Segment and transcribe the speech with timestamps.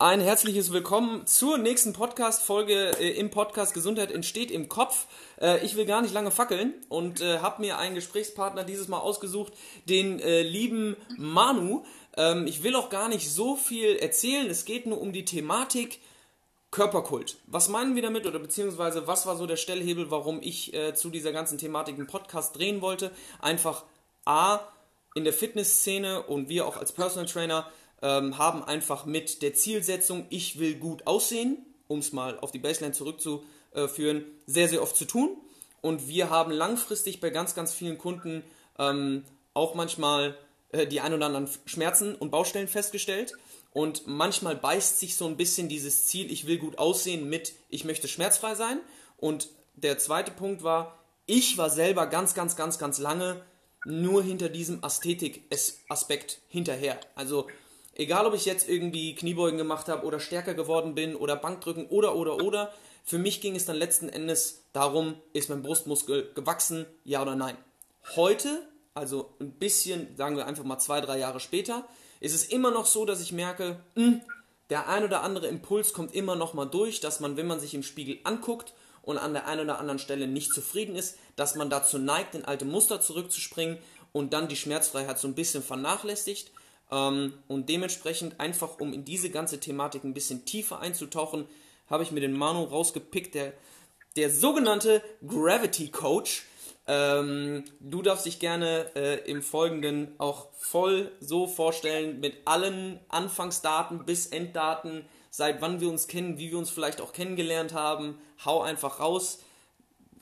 [0.00, 5.08] Ein herzliches Willkommen zur nächsten Podcast-Folge äh, im Podcast Gesundheit entsteht im Kopf.
[5.40, 9.00] Äh, ich will gar nicht lange fackeln und äh, habe mir einen Gesprächspartner dieses Mal
[9.00, 9.54] ausgesucht,
[9.88, 11.84] den lieben Manu.
[12.16, 14.48] Ähm, ich will auch gar nicht so viel erzählen.
[14.48, 15.98] Es geht nur um die Thematik
[16.70, 17.38] Körperkult.
[17.48, 21.32] Was meinen wir damit oder beziehungsweise was war so der Stellhebel, warum ich zu dieser
[21.32, 23.10] ganzen Thematik einen Podcast drehen wollte?
[23.40, 23.84] Einfach
[24.26, 24.60] A,
[25.14, 27.66] in der Fitnessszene und wir auch als Personal Trainer
[28.02, 32.58] ähm, haben einfach mit der Zielsetzung, ich will gut aussehen, um es mal auf die
[32.58, 35.36] Baseline zurückzuführen, sehr, sehr oft zu tun.
[35.80, 38.42] Und wir haben langfristig bei ganz, ganz vielen Kunden
[38.78, 40.36] ähm, auch manchmal
[40.70, 43.32] äh, die ein oder anderen Schmerzen und Baustellen festgestellt.
[43.72, 47.84] Und manchmal beißt sich so ein bisschen dieses Ziel, ich will gut aussehen, mit ich
[47.84, 48.80] möchte schmerzfrei sein.
[49.16, 53.42] Und der zweite Punkt war, ich war selber ganz, ganz, ganz, ganz lange
[53.84, 56.98] nur hinter diesem Ästhetik-Aspekt hinterher.
[57.14, 57.46] Also
[57.98, 62.14] Egal, ob ich jetzt irgendwie Kniebeugen gemacht habe oder stärker geworden bin oder Bankdrücken oder
[62.14, 62.72] oder oder.
[63.04, 67.56] Für mich ging es dann letzten Endes darum, ist mein Brustmuskel gewachsen, ja oder nein.
[68.14, 68.62] Heute,
[68.94, 71.88] also ein bisschen, sagen wir einfach mal zwei, drei Jahre später,
[72.20, 74.20] ist es immer noch so, dass ich merke, mh, hm,
[74.70, 77.74] der ein oder andere Impuls kommt immer noch mal durch, dass man, wenn man sich
[77.74, 81.70] im Spiegel anguckt und an der einen oder anderen Stelle nicht zufrieden ist, dass man
[81.70, 83.78] dazu neigt, in alte Muster zurückzuspringen
[84.12, 86.52] und dann die Schmerzfreiheit so ein bisschen vernachlässigt.
[86.90, 91.46] Ähm, und dementsprechend einfach, um in diese ganze Thematik ein bisschen tiefer einzutauchen,
[91.88, 93.52] habe ich mir den Manu rausgepickt, der,
[94.16, 96.44] der sogenannte Gravity Coach.
[96.86, 104.06] Ähm, du darfst dich gerne äh, im Folgenden auch voll so vorstellen, mit allen Anfangsdaten
[104.06, 108.18] bis Enddaten, seit wann wir uns kennen, wie wir uns vielleicht auch kennengelernt haben.
[108.44, 109.42] Hau einfach raus.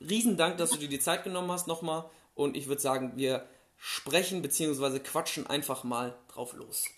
[0.00, 2.04] Riesendank, dass du dir die Zeit genommen hast nochmal.
[2.34, 3.46] Und ich würde sagen, wir
[3.78, 5.00] sprechen bzw.
[5.00, 6.88] quatschen einfach mal drauf los.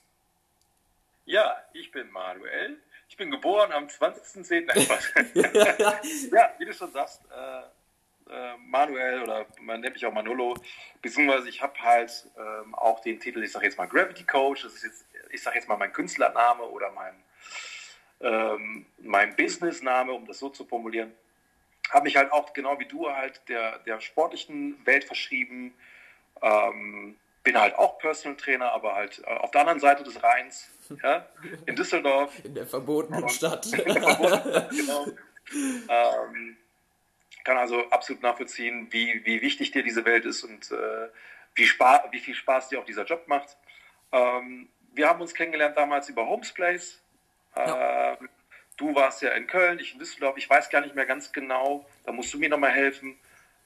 [1.24, 2.78] Ja, ich bin Manuel.
[3.08, 4.70] Ich bin geboren am 20.10.
[6.34, 7.62] ja, wie du schon sagst, äh,
[8.30, 10.54] äh, Manuel oder man nennt mich auch Manolo,
[11.00, 14.74] beziehungsweise ich habe halt ähm, auch den Titel, ich sage jetzt mal Gravity Coach, das
[14.74, 17.14] ist jetzt, ich sage jetzt mal mein Künstlername oder mein,
[18.20, 21.12] ähm, mein Businessname, um das so zu formulieren.
[21.90, 25.74] Habe mich halt auch genau wie du halt der, der sportlichen Welt verschrieben,
[26.42, 30.68] ähm, bin halt auch Personal Trainer, aber halt äh, auf der anderen Seite des Rheins,
[31.02, 31.26] ja,
[31.66, 32.32] in Düsseldorf.
[32.44, 33.66] In der verbotenen Stadt.
[33.72, 35.06] In der verbotenen genau.
[35.88, 36.56] Ähm,
[37.44, 41.08] kann also absolut nachvollziehen, wie, wie wichtig dir diese Welt ist und äh,
[41.54, 43.56] wie, Spaß, wie viel Spaß dir auch dieser Job macht.
[44.12, 47.00] Ähm, wir haben uns kennengelernt damals über Homes Place.
[47.56, 48.12] Ja.
[48.20, 48.28] Ähm,
[48.76, 50.36] du warst ja in Köln, ich in Düsseldorf.
[50.36, 51.86] Ich weiß gar nicht mehr ganz genau.
[52.04, 53.18] Da musst du mir nochmal helfen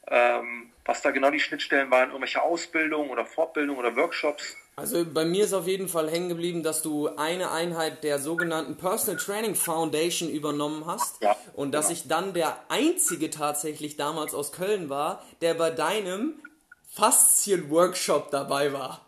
[0.08, 4.56] ähm, was da genau die Schnittstellen waren, irgendwelche Ausbildungen oder Fortbildungen oder Workshops?
[4.74, 8.76] Also bei mir ist auf jeden Fall hängen geblieben, dass du eine Einheit der sogenannten
[8.76, 11.98] Personal Training Foundation übernommen hast ja, und dass genau.
[11.98, 16.42] ich dann der einzige tatsächlich damals aus Köln war, der bei deinem
[16.94, 19.06] Faszien-Workshop dabei war.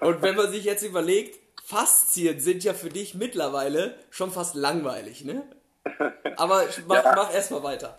[0.00, 5.24] Und wenn man sich jetzt überlegt, Faszien sind ja für dich mittlerweile schon fast langweilig,
[5.24, 5.42] ne?
[6.36, 7.12] Aber mach, ja.
[7.16, 7.98] mach erstmal weiter.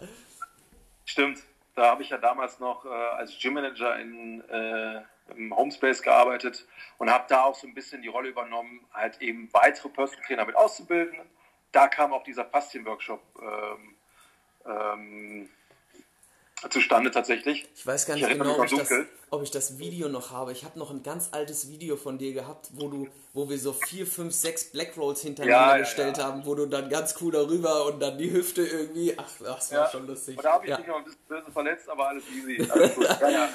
[1.03, 1.39] Stimmt.
[1.77, 5.03] Da habe ich ja damals noch äh, als Gymmanager in, äh,
[5.35, 6.67] im Homespace gearbeitet
[6.97, 10.45] und habe da auch so ein bisschen die Rolle übernommen, halt eben weitere Personal Trainer
[10.45, 11.19] mit auszubilden.
[11.71, 13.95] Da kam auch dieser Faszien-Workshop ähm,
[14.65, 15.49] ähm,
[16.69, 17.67] zustande tatsächlich.
[17.75, 18.91] Ich weiß gar nicht genau, ob ich, das,
[19.29, 20.51] ob ich, das, Video noch habe.
[20.51, 23.73] Ich habe noch ein ganz altes Video von dir gehabt, wo du, wo wir so
[23.73, 26.25] vier, fünf, sechs Black Rolls hintereinander ja, gestellt ja.
[26.25, 29.13] haben, wo du dann ganz cool darüber und dann die Hüfte irgendwie.
[29.17, 30.37] Ach, das war schon lustig.
[30.37, 32.67] Und da habe ich mich noch ein bisschen böse verletzt, aber alles easy.
[32.69, 32.95] Alles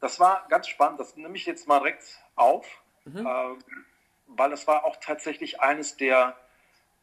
[0.00, 0.98] das war ganz spannend.
[0.98, 2.04] Das nehme ich jetzt mal direkt
[2.34, 2.66] auf,
[3.04, 3.18] mhm.
[3.18, 3.58] ähm,
[4.26, 6.36] weil das war auch tatsächlich eines der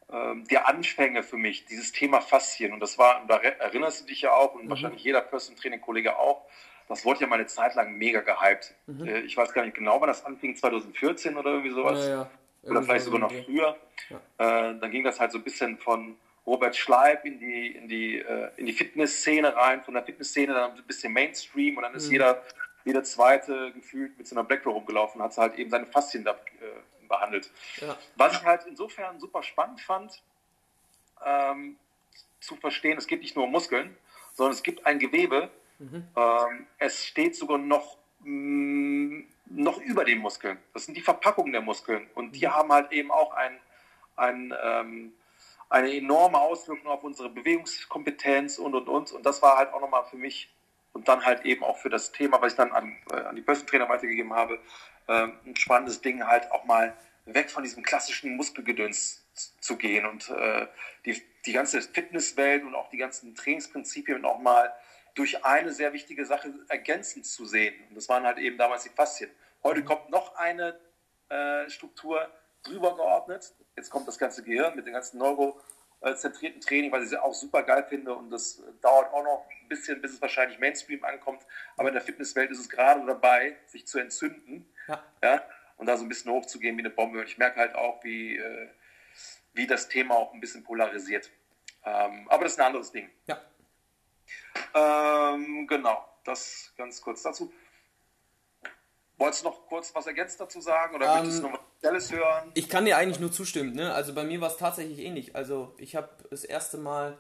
[0.09, 2.72] der Anfänge für mich, dieses Thema Faszien.
[2.72, 4.69] Und das war, da erinnerst du dich ja auch und mhm.
[4.69, 6.46] wahrscheinlich jeder Person Training Kollege auch,
[6.88, 8.75] das wurde ja mal eine Zeit lang mega gehypt.
[8.88, 9.08] Mhm.
[9.08, 12.06] Äh, ich weiß gar nicht genau, wann das anfing, 2014 oder irgendwie sowas.
[12.08, 12.30] Ja, ja.
[12.69, 13.75] Oder vielleicht sogar noch früher.
[14.09, 14.70] Ja.
[14.70, 16.16] Äh, dann ging das halt so ein bisschen von
[16.46, 20.72] Robert Schleib in die, in die, äh, in die Fitnessszene rein, von der Fitnessszene dann
[20.72, 22.14] ein bisschen Mainstream und dann ist mhm.
[22.14, 22.44] jeder,
[22.85, 26.23] jeder Zweite gefühlt mit so einer Black Row rumgelaufen und hat halt eben seine Faszien
[26.23, 26.35] da äh,
[27.08, 27.52] behandelt.
[27.78, 27.97] Ja.
[28.16, 30.22] Was ich halt insofern super spannend fand,
[31.26, 31.78] ähm,
[32.40, 33.96] zu verstehen, es geht nicht nur um Muskeln,
[34.34, 36.08] sondern es gibt ein Gewebe, mhm.
[36.16, 40.58] ähm, es steht sogar noch, mh, mm, noch über den Muskeln.
[40.73, 42.53] Das sind die Verpackungen der Muskeln und die mhm.
[42.53, 43.59] haben halt eben auch ein,
[44.16, 45.14] ein ähm,
[45.73, 49.11] eine enorme Auswirkung auf unsere Bewegungskompetenz und und und.
[49.11, 50.53] Und das war halt auch nochmal für mich
[50.93, 53.41] und dann halt eben auch für das Thema, was ich dann an, äh, an die
[53.41, 54.59] Personal Trainer weitergegeben habe,
[55.07, 56.95] äh, ein spannendes Ding halt auch mal
[57.25, 59.25] weg von diesem klassischen Muskelgedöns
[59.59, 60.67] zu gehen und äh,
[61.05, 64.73] die, die ganze Fitnesswelt und auch die ganzen Trainingsprinzipien nochmal
[65.16, 67.75] durch eine sehr wichtige Sache ergänzend zu sehen.
[67.90, 69.29] Und das waren halt eben damals die Faszien.
[69.63, 70.79] Heute kommt noch eine
[71.29, 72.28] äh, Struktur
[72.63, 73.53] drüber geordnet.
[73.75, 75.17] Jetzt kommt das ganze Gehirn mit dem ganzen
[76.03, 78.14] neurozentrierten Training, was ich auch super geil finde.
[78.14, 81.41] Und das dauert auch noch ein bisschen, bis es wahrscheinlich Mainstream ankommt.
[81.78, 84.67] Aber in der Fitnesswelt ist es gerade dabei, sich zu entzünden.
[84.88, 85.03] Ja.
[85.23, 85.44] ja
[85.78, 87.20] und da so ein bisschen hochzugehen wie eine Bombe.
[87.20, 88.70] Und ich merke halt auch, wie, äh,
[89.53, 91.32] wie das Thema auch ein bisschen polarisiert.
[91.85, 93.09] Ähm, aber das ist ein anderes Ding.
[93.28, 93.41] Ja.
[94.73, 97.52] Ähm, genau, das ganz kurz dazu.
[99.17, 101.59] Wolltest du noch kurz was ergänzt dazu sagen oder ähm, möchtest du noch
[101.91, 102.52] was hören?
[102.53, 103.74] Ich kann dir eigentlich nur zustimmen.
[103.74, 103.94] Ne?
[103.94, 105.35] Also bei mir war es tatsächlich ähnlich.
[105.35, 107.18] Also ich habe das erste Mal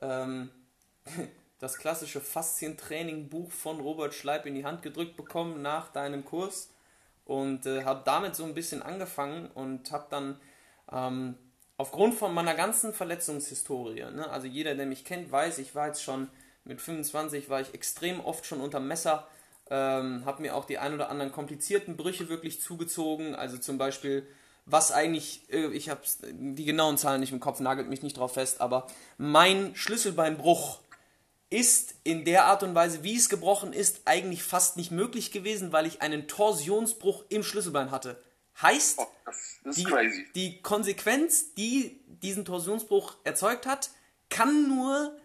[0.00, 0.50] ähm,
[1.58, 6.70] das klassische Faszientraining-Buch von Robert Schleib in die Hand gedrückt bekommen nach deinem Kurs
[7.24, 10.40] und äh, habe damit so ein bisschen angefangen und habe dann
[10.92, 11.36] ähm,
[11.76, 16.02] aufgrund von meiner ganzen Verletzungshistorie, ne, also jeder, der mich kennt, weiß, ich war jetzt
[16.02, 16.28] schon
[16.64, 19.26] mit 25, war ich extrem oft schon unter Messer,
[19.70, 24.26] ähm, habe mir auch die ein oder anderen komplizierten Brüche wirklich zugezogen, also zum Beispiel
[24.66, 28.34] was eigentlich, äh, ich habe die genauen Zahlen nicht im Kopf, nagelt mich nicht drauf
[28.34, 28.86] fest, aber
[29.18, 30.80] mein Schlüsselbeinbruch
[31.50, 35.72] ist in der Art und Weise, wie es gebrochen ist, eigentlich fast nicht möglich gewesen,
[35.72, 38.20] weil ich einen Torsionsbruch im Schlüsselbein hatte.
[38.60, 39.06] Heißt, oh,
[39.76, 39.86] die,
[40.34, 43.90] die Konsequenz, die diesen Torsionsbruch erzeugt hat,
[44.30, 45.16] kann nur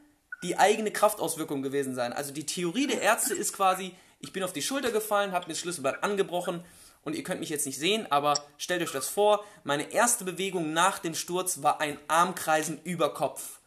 [0.43, 2.13] die eigene Kraftauswirkung gewesen sein.
[2.13, 5.53] Also die Theorie der Ärzte ist quasi, ich bin auf die Schulter gefallen, habe mir
[5.53, 6.63] das Schlüsselbein angebrochen
[7.03, 10.73] und ihr könnt mich jetzt nicht sehen, aber stellt euch das vor, meine erste Bewegung
[10.73, 13.59] nach dem Sturz war ein Armkreisen über Kopf.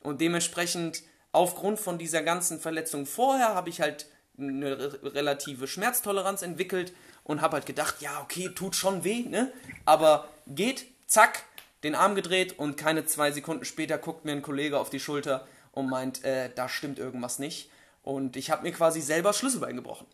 [0.00, 1.02] Und dementsprechend
[1.32, 4.06] aufgrund von dieser ganzen Verletzung vorher habe ich halt
[4.38, 6.92] eine relative Schmerztoleranz entwickelt
[7.24, 9.52] und habe halt gedacht, ja, okay, tut schon weh, ne?
[9.84, 11.44] Aber geht, zack,
[11.84, 15.46] den Arm gedreht und keine zwei Sekunden später guckt mir ein Kollege auf die Schulter
[15.72, 17.70] und meint, äh, da stimmt irgendwas nicht.
[18.02, 20.06] Und ich habe mir quasi selber Schlüsselbein gebrochen.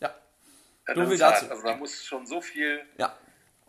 [0.00, 0.14] Ja.
[0.88, 1.50] ja so viel dazu.
[1.50, 3.16] Also da muss schon so viel ja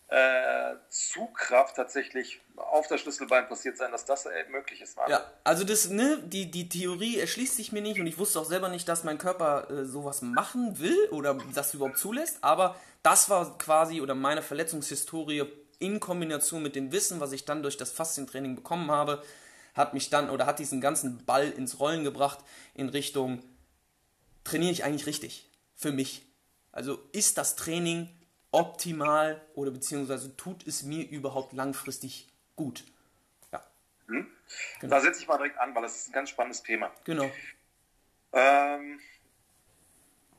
[0.09, 4.97] äh, Zugkraft tatsächlich auf das Schlüsselbein passiert sein, dass das äh, möglich ist.
[5.09, 8.45] Ja, also das, ne, die, die Theorie erschließt sich mir nicht und ich wusste auch
[8.45, 13.29] selber nicht, dass mein Körper äh, sowas machen will oder das überhaupt zulässt, aber das
[13.29, 15.43] war quasi oder meine Verletzungshistorie
[15.79, 19.21] in Kombination mit dem Wissen, was ich dann durch das Faszientraining bekommen habe,
[19.73, 22.39] hat mich dann oder hat diesen ganzen Ball ins Rollen gebracht
[22.73, 23.43] in Richtung
[24.47, 26.25] trainiere ich eigentlich richtig für mich.
[26.71, 28.09] Also ist das Training
[28.51, 32.83] optimal oder beziehungsweise tut es mir überhaupt langfristig gut?
[33.51, 33.61] Ja.
[34.07, 34.27] Hm.
[34.79, 34.95] Genau.
[34.95, 36.91] Da setze ich mal direkt an, weil das ist ein ganz spannendes Thema.
[37.03, 37.29] Genau.
[38.31, 39.01] Ähm,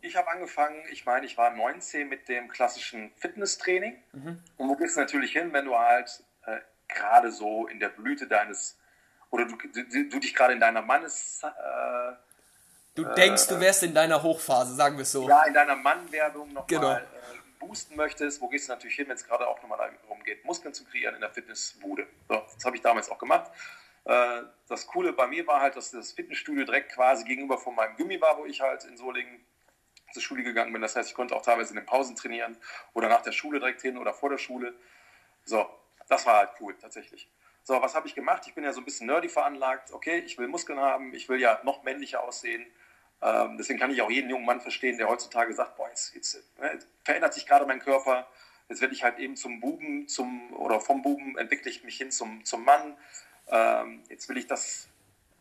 [0.01, 4.03] ich habe angefangen, ich meine, ich war 19 mit dem klassischen Fitnesstraining.
[4.13, 4.43] Mhm.
[4.57, 8.27] Und wo gehst du natürlich hin, wenn du halt äh, gerade so in der Blüte
[8.27, 8.79] deines,
[9.29, 11.43] oder du, du, du dich gerade in deiner Mannes...
[11.43, 12.28] Äh,
[12.99, 15.29] du denkst, äh, du wärst in deiner Hochphase, sagen wir es so.
[15.29, 16.89] Ja, in deiner Mannwerdung nochmal genau.
[16.89, 17.07] Mal,
[17.59, 20.73] boosten möchtest, wo gehst du natürlich hin, wenn es gerade auch nochmal darum geht, Muskeln
[20.75, 22.07] zu kreieren in der Fitnessbude.
[22.29, 23.51] So, das habe ich damals auch gemacht.
[24.05, 27.97] Äh, das Coole bei mir war halt, dass das Fitnessstudio direkt quasi gegenüber von meinem
[27.97, 29.45] Gummi war, wo ich halt in Solingen
[30.13, 30.81] zur Schule gegangen bin.
[30.81, 32.57] Das heißt, ich konnte auch teilweise in den Pausen trainieren
[32.95, 34.75] oder nach der Schule direkt hin oder vor der Schule.
[35.45, 35.69] So,
[36.09, 37.31] das war halt cool tatsächlich.
[37.63, 38.45] So, was habe ich gemacht?
[38.47, 39.93] Ich bin ja so ein bisschen nerdy veranlagt.
[39.93, 42.67] Okay, ich will Muskeln haben, ich will ja noch männlicher aussehen.
[43.21, 46.37] Ähm, deswegen kann ich auch jeden jungen Mann verstehen, der heutzutage sagt, boah, jetzt, jetzt
[46.61, 48.29] äh, verändert sich gerade mein Körper,
[48.69, 52.11] jetzt werde ich halt eben zum Buben, zum, oder vom Buben entwickle ich mich hin
[52.11, 52.97] zum, zum Mann.
[53.49, 54.89] Ähm, jetzt will ich das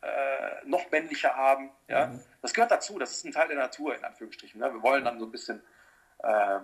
[0.02, 1.70] äh, noch männlicher haben.
[1.88, 2.08] Ja?
[2.08, 2.24] Mhm.
[2.42, 4.60] Das gehört dazu, das ist ein Teil der Natur, in Anführungsstrichen.
[4.60, 4.74] Ne?
[4.74, 5.62] Wir wollen dann so ein bisschen
[6.20, 6.60] äh,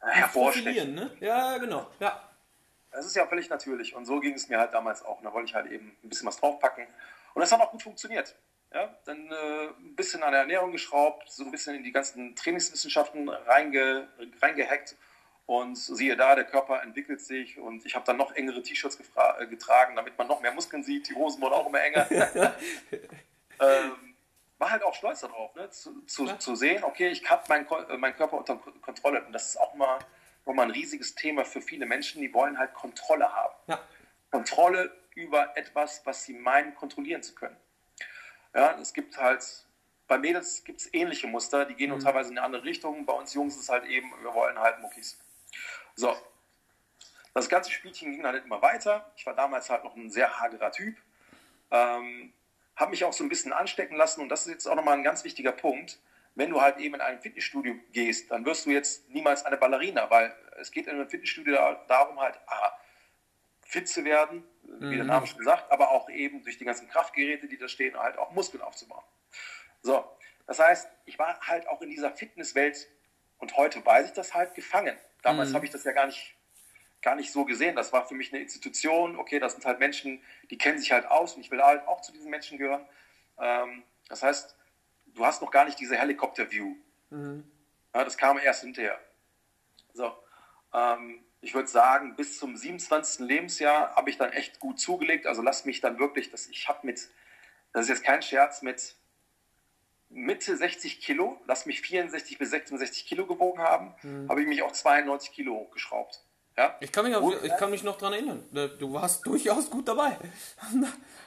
[0.00, 0.94] hervorstechen.
[0.94, 1.10] Ne?
[1.20, 1.90] Ja, genau.
[1.98, 2.26] Ja.
[2.92, 3.94] Das ist ja völlig natürlich.
[3.94, 5.18] Und so ging es mir halt damals auch.
[5.18, 6.86] Und da wollte ich halt eben ein bisschen was draufpacken.
[7.34, 8.34] Und das hat auch gut funktioniert.
[8.72, 12.36] Ja, dann äh, ein bisschen an der Ernährung geschraubt, so ein bisschen in die ganzen
[12.36, 14.08] Trainingswissenschaften reinge,
[14.40, 14.96] reingehackt
[15.46, 19.00] und siehe da, der Körper entwickelt sich und ich habe dann noch engere T-Shirts
[19.40, 21.08] äh, getragen, damit man noch mehr Muskeln sieht.
[21.08, 22.06] Die Hosen wurden auch immer enger.
[23.60, 24.14] ähm,
[24.58, 25.68] war halt auch stolz darauf, ne?
[25.70, 26.38] zu, zu, ja.
[26.38, 29.24] zu sehen, okay, ich habe meinen äh, mein Körper unter Kontrolle.
[29.24, 29.98] Und das ist auch mal
[30.46, 33.54] nochmal ein riesiges Thema für viele Menschen, die wollen halt Kontrolle haben.
[33.66, 33.80] Ja.
[34.30, 37.56] Kontrolle über etwas, was sie meinen, kontrollieren zu können.
[38.54, 39.44] Ja, es gibt halt,
[40.08, 42.00] bei Mädels gibt es ähnliche Muster, die gehen mhm.
[42.00, 43.06] teilweise in eine andere Richtung.
[43.06, 45.18] Bei uns Jungs ist es halt eben, wir wollen halt Muckis.
[45.94, 46.16] So.
[47.32, 49.12] Das ganze Spielchen ging dann halt immer weiter.
[49.16, 50.96] Ich war damals halt noch ein sehr hagerer Typ.
[51.70, 52.32] Ähm,
[52.74, 55.04] habe mich auch so ein bisschen anstecken lassen und das ist jetzt auch nochmal ein
[55.04, 56.00] ganz wichtiger Punkt.
[56.34, 60.10] Wenn du halt eben in ein Fitnessstudio gehst, dann wirst du jetzt niemals eine Ballerina,
[60.10, 62.72] weil es geht in einem Fitnessstudio darum halt, ah,
[63.60, 64.44] fit zu werden,
[64.78, 67.98] wie der Name schon sagt, aber auch eben durch die ganzen Kraftgeräte, die da stehen,
[67.98, 69.02] halt auch Muskeln aufzubauen.
[69.82, 70.04] So,
[70.46, 72.88] das heißt, ich war halt auch in dieser Fitnesswelt
[73.38, 74.96] und heute weiß ich das halt gefangen.
[75.22, 75.54] Damals mhm.
[75.56, 76.36] habe ich das ja gar nicht,
[77.02, 77.76] gar nicht so gesehen.
[77.76, 79.16] Das war für mich eine Institution.
[79.16, 82.00] Okay, das sind halt Menschen, die kennen sich halt aus und ich will halt auch
[82.00, 82.84] zu diesen Menschen gehören.
[83.38, 84.56] Ähm, das heißt,
[85.14, 86.74] du hast noch gar nicht diese Helikopter-View.
[87.10, 87.50] Mhm.
[87.94, 88.98] Ja, das kam erst hinterher.
[89.92, 90.12] So,
[90.72, 93.26] ähm, ich würde sagen, bis zum 27.
[93.26, 95.26] Lebensjahr habe ich dann echt gut zugelegt.
[95.26, 97.08] Also lass mich dann wirklich, dass ich habe mit,
[97.72, 98.96] das ist jetzt kein Scherz, mit
[100.10, 104.28] Mitte 60 Kilo, lass mich 64 bis 66 Kilo gewogen haben, mhm.
[104.28, 106.24] habe ich mich auch 92 Kilo hochgeschraubt.
[106.56, 106.76] Ja?
[106.80, 108.76] Ich, kann mich auch, ich kann mich noch daran erinnern.
[108.78, 110.18] Du warst durchaus gut dabei.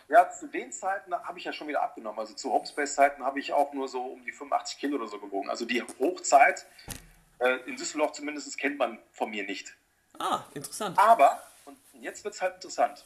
[0.10, 2.20] ja, zu den Zeiten habe ich ja schon wieder abgenommen.
[2.20, 5.50] Also zu Homespace-Zeiten habe ich auch nur so um die 85 Kilo oder so gewogen.
[5.50, 6.68] Also die Hochzeit
[7.40, 9.76] äh, in Düsseldorf zumindest kennt man von mir nicht.
[10.20, 10.98] Ah, interessant.
[10.98, 13.06] Aber, und jetzt wird es halt interessant.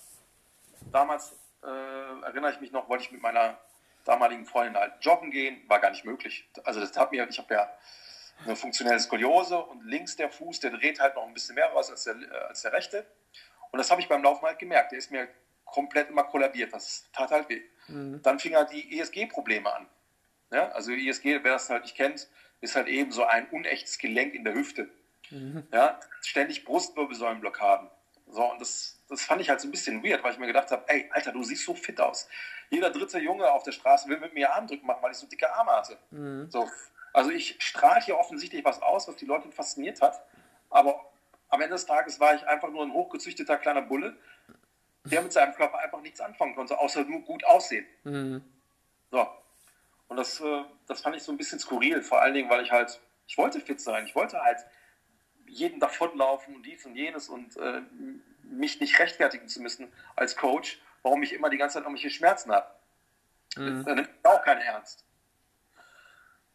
[0.92, 1.34] Damals
[1.64, 1.68] äh,
[2.26, 3.58] erinnere ich mich noch, wollte ich mit meiner
[4.06, 6.48] damaligen Freundin halt joggen gehen, war gar nicht möglich.
[6.64, 7.70] Also das hat mir, ich habe ja
[8.46, 11.90] eine funktionelle Skoliose und links der Fuß, der dreht halt noch ein bisschen mehr raus
[11.90, 13.06] als der, äh, als der rechte.
[13.72, 14.92] Und das habe ich beim Laufen halt gemerkt.
[14.92, 15.28] Der ist mir
[15.66, 16.74] komplett immer kollabiert.
[16.74, 17.62] Das tat halt weh.
[17.88, 18.22] Mhm.
[18.22, 19.88] Dann fing halt die ESG-Probleme an.
[20.52, 22.30] Ja, also ESG, wer das halt nicht kennt,
[22.62, 24.90] ist halt eben so ein unechtes Gelenk in der Hüfte.
[25.32, 25.68] Mhm.
[25.72, 27.90] Ja, ständig Brustwirbelsäulenblockaden.
[28.30, 30.72] So, und das, das fand ich halt so ein bisschen weird, weil ich mir gedacht
[30.72, 32.28] habe, ey, Alter, du siehst so fit aus.
[32.70, 35.54] Jeder dritte Junge auf der Straße will mit mir Armdrücken machen, weil ich so dicke
[35.54, 35.98] Arme hatte.
[36.12, 36.50] Mhm.
[36.52, 36.70] So,
[37.14, 40.22] also ich strahle hier offensichtlich was aus, was die Leute fasziniert hat.
[40.70, 41.10] Aber
[41.50, 44.18] am Ende des Tages war ich einfach nur ein hochgezüchteter kleiner Bulle,
[45.06, 47.86] der mit seinem Körper einfach nichts anfangen konnte, außer nur gut aussehen.
[48.04, 48.44] Mhm.
[49.10, 49.26] So.
[50.10, 52.72] Und das, äh, das fand ich so ein bisschen skurril, vor allen Dingen, weil ich
[52.72, 54.60] halt, ich wollte fit sein, ich wollte halt
[55.58, 57.82] jeden davonlaufen und dies und jenes und äh,
[58.44, 62.52] mich nicht rechtfertigen zu müssen als Coach, warum ich immer die ganze Zeit irgendwelche Schmerzen
[62.52, 62.70] habe.
[63.56, 63.84] Mhm.
[63.86, 65.04] Das nimmt auch keiner ernst.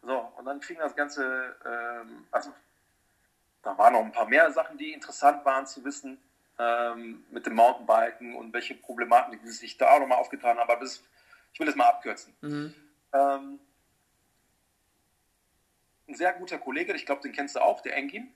[0.01, 2.53] So, und dann fing das Ganze, ähm, also
[3.61, 6.19] da waren noch ein paar mehr Sachen, die interessant waren zu wissen
[6.59, 10.81] ähm, mit dem Mountainbiken und welche Problematiken die sich da auch nochmal aufgetan haben, aber
[10.81, 11.03] das,
[11.53, 12.33] ich will das mal abkürzen.
[12.41, 12.73] Mhm.
[13.13, 13.59] Ähm,
[16.07, 18.33] ein sehr guter Kollege, ich glaube, den kennst du auch, der Engin.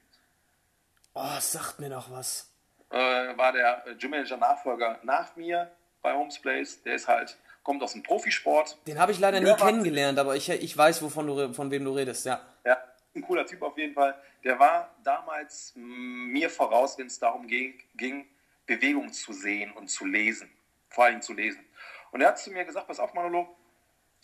[1.19, 2.51] Oh, sagt mir noch was.
[2.91, 5.71] Äh, war der Gym-Manager-Nachfolger nach mir
[6.01, 6.81] bei Homes Place.
[6.83, 8.77] Der ist halt, kommt aus dem Profisport.
[8.85, 11.85] Den habe ich leider der nie kennengelernt, aber ich, ich weiß, wovon du, von wem
[11.85, 12.39] du redest, ja.
[12.63, 12.77] Ja,
[13.15, 14.15] ein cooler Typ auf jeden Fall.
[14.43, 18.27] Der war damals mir voraus, wenn es darum ging, ging,
[18.67, 20.49] Bewegung zu sehen und zu lesen.
[20.89, 21.65] Vor allem zu lesen.
[22.11, 23.57] Und er hat zu mir gesagt, pass auf, Manolo,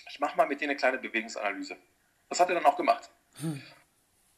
[0.10, 1.76] ich mache mal mit dir eine kleine Bewegungsanalyse.
[2.30, 3.10] Das hat er dann auch gemacht.
[3.42, 3.62] Hm.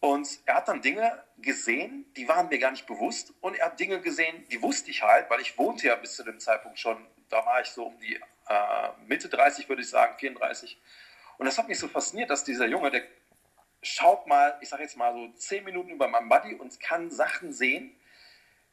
[0.06, 3.34] Und er hat dann Dinge gesehen, die waren mir gar nicht bewusst.
[3.42, 6.24] Und er hat Dinge gesehen, die wusste ich halt, weil ich wohnte ja bis zu
[6.24, 10.16] dem Zeitpunkt schon, da war ich so um die äh, Mitte 30, würde ich sagen,
[10.20, 10.80] 34.
[11.40, 13.02] Und das hat mich so fasziniert, dass dieser Junge, der
[13.82, 17.52] schaut mal, ich sage jetzt mal so zehn Minuten über meinem Buddy und kann Sachen
[17.52, 18.00] sehen,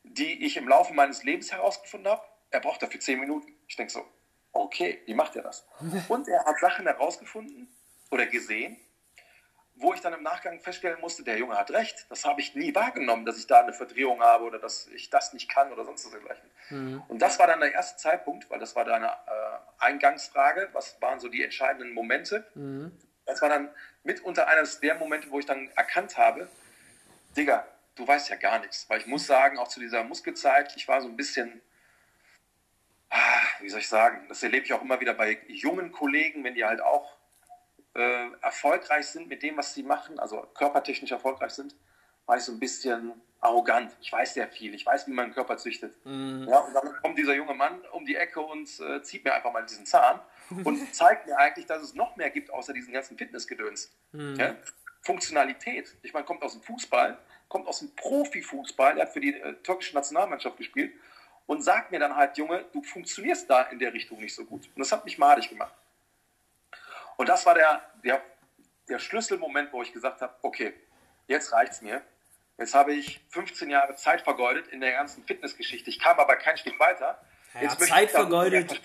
[0.02, 2.22] die ich im Laufe meines Lebens herausgefunden habe.
[2.50, 3.54] Er braucht dafür zehn Minuten.
[3.68, 4.06] Ich denke so,
[4.52, 5.66] okay, wie macht er das?
[6.08, 7.74] Und er hat Sachen herausgefunden
[8.10, 8.76] oder gesehen,
[9.74, 12.06] wo ich dann im Nachgang feststellen musste, der Junge hat recht.
[12.10, 15.32] Das habe ich nie wahrgenommen, dass ich da eine Verdrehung habe oder dass ich das
[15.32, 16.50] nicht kann oder sonst was dergleichen.
[16.70, 17.02] Mhm.
[17.08, 21.20] Und das war dann der erste Zeitpunkt, weil das war deine äh, Eingangsfrage, was waren
[21.20, 22.46] so die entscheidenden Momente.
[22.54, 22.92] Mhm.
[23.24, 23.70] Das war dann
[24.04, 26.48] mitunter eines der Momente, wo ich dann erkannt habe,
[27.36, 28.88] Digga, du weißt ja gar nichts.
[28.88, 31.62] Weil ich muss sagen, auch zu dieser Muskelzeit, ich war so ein bisschen,
[33.10, 36.54] ah, wie soll ich sagen, das erlebe ich auch immer wieder bei jungen Kollegen, wenn
[36.54, 37.16] die halt auch
[37.94, 41.74] äh, erfolgreich sind mit dem, was sie machen, also körpertechnisch erfolgreich sind,
[42.26, 43.94] war ich so ein bisschen arrogant.
[44.00, 45.94] Ich weiß sehr viel, ich weiß, wie man einen Körper züchtet.
[46.06, 46.46] Mhm.
[46.48, 49.52] Ja, und dann kommt dieser junge Mann um die Ecke und äh, zieht mir einfach
[49.52, 50.20] mal diesen Zahn
[50.64, 53.92] und zeigt mir eigentlich, dass es noch mehr gibt, außer diesen ganzen Fitnessgedöns.
[54.12, 54.36] Mhm.
[54.36, 54.54] Ja?
[55.02, 55.96] Funktionalität.
[56.02, 57.18] Ich meine, kommt aus dem Fußball,
[57.48, 60.94] kommt aus dem Profifußball, er hat für die äh, türkische Nationalmannschaft gespielt
[61.46, 64.66] und sagt mir dann halt, Junge, du funktionierst da in der Richtung nicht so gut.
[64.68, 65.74] Und das hat mich madig gemacht.
[67.22, 68.20] Und das war der, der,
[68.88, 70.74] der Schlüsselmoment, wo ich gesagt habe, okay,
[71.28, 72.02] jetzt reicht es mir.
[72.58, 75.88] Jetzt habe ich 15 Jahre Zeit vergeudet in der ganzen Fitnessgeschichte.
[75.88, 77.24] Ich kam aber kein Stück weiter.
[77.60, 78.80] Ja, Zeit vergeudet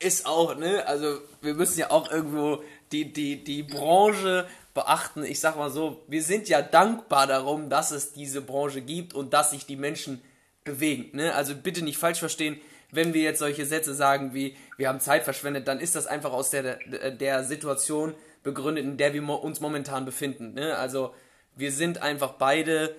[0.00, 0.84] ist auch, ne?
[0.88, 5.22] Also wir müssen ja auch irgendwo die, die, die Branche beachten.
[5.22, 9.32] Ich sag mal so, wir sind ja dankbar darum, dass es diese Branche gibt und
[9.32, 10.20] dass sich die Menschen
[10.64, 11.16] bewegen.
[11.16, 11.32] Ne?
[11.32, 12.60] Also bitte nicht falsch verstehen
[12.92, 16.32] wenn wir jetzt solche Sätze sagen wie, wir haben Zeit verschwendet, dann ist das einfach
[16.32, 16.78] aus der,
[17.10, 20.54] der Situation begründet, in der wir uns momentan befinden.
[20.54, 20.76] Ne?
[20.76, 21.14] Also
[21.56, 22.94] wir sind einfach beide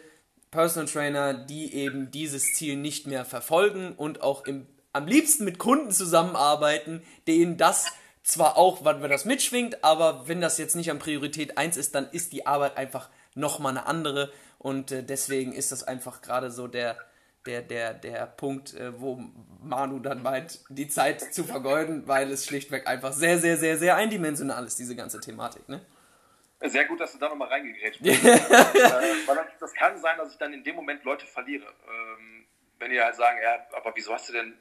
[0.52, 5.60] Personal Trainer, die eben dieses Ziel nicht mehr verfolgen und auch im, am liebsten mit
[5.60, 7.92] Kunden zusammenarbeiten, denen das
[8.24, 12.10] zwar auch, wenn das mitschwingt, aber wenn das jetzt nicht an Priorität 1 ist, dann
[12.12, 16.68] ist die Arbeit einfach nochmal eine andere und äh, deswegen ist das einfach gerade so
[16.68, 16.98] der,
[17.46, 19.22] der, der, der Punkt, äh, wo
[19.62, 23.96] Manu dann meint, die Zeit zu vergeuden, weil es schlichtweg einfach sehr, sehr, sehr, sehr
[23.96, 25.68] eindimensional ist, diese ganze Thematik.
[25.68, 25.86] Ne?
[26.62, 28.24] Sehr gut, dass du da nochmal reingegrätscht bist.
[28.24, 31.66] äh, weil das kann sein, dass ich dann in dem Moment Leute verliere.
[31.66, 32.46] Ähm,
[32.80, 34.58] wenn die halt sagen, ja, aber wieso hast du denn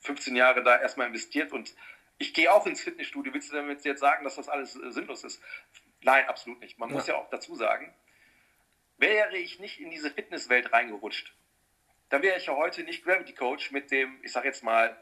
[0.00, 1.74] 15 Jahre da erstmal investiert und
[2.18, 5.24] ich gehe auch ins Fitnessstudio, willst du damit jetzt sagen, dass das alles äh, sinnlos
[5.24, 5.42] ist?
[6.02, 6.78] Nein, absolut nicht.
[6.78, 6.94] Man ja.
[6.94, 7.92] muss ja auch dazu sagen,
[8.98, 11.34] wäre ich nicht in diese Fitnesswelt reingerutscht,
[12.12, 14.96] dann wäre ich ja heute nicht Gravity Coach mit dem, ich sage jetzt mal,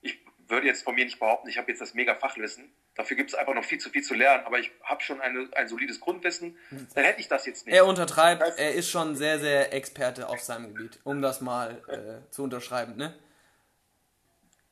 [0.00, 3.28] ich würde jetzt von mir nicht behaupten, ich habe jetzt das mega Fachwissen, Dafür gibt
[3.30, 6.00] es einfach noch viel zu viel zu lernen, aber ich habe schon eine, ein solides
[6.00, 6.56] Grundwissen.
[6.94, 7.74] Dann hätte ich das jetzt nicht.
[7.74, 11.42] Er untertreibt, das heißt, er ist schon sehr, sehr Experte auf seinem Gebiet, um das
[11.42, 12.96] mal äh, zu unterschreiben.
[12.96, 13.14] Ne?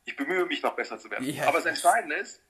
[0.05, 1.23] Ich bemühe mich noch besser zu werden.
[1.23, 1.47] Yeah.
[1.47, 2.41] Aber das Entscheidende ist,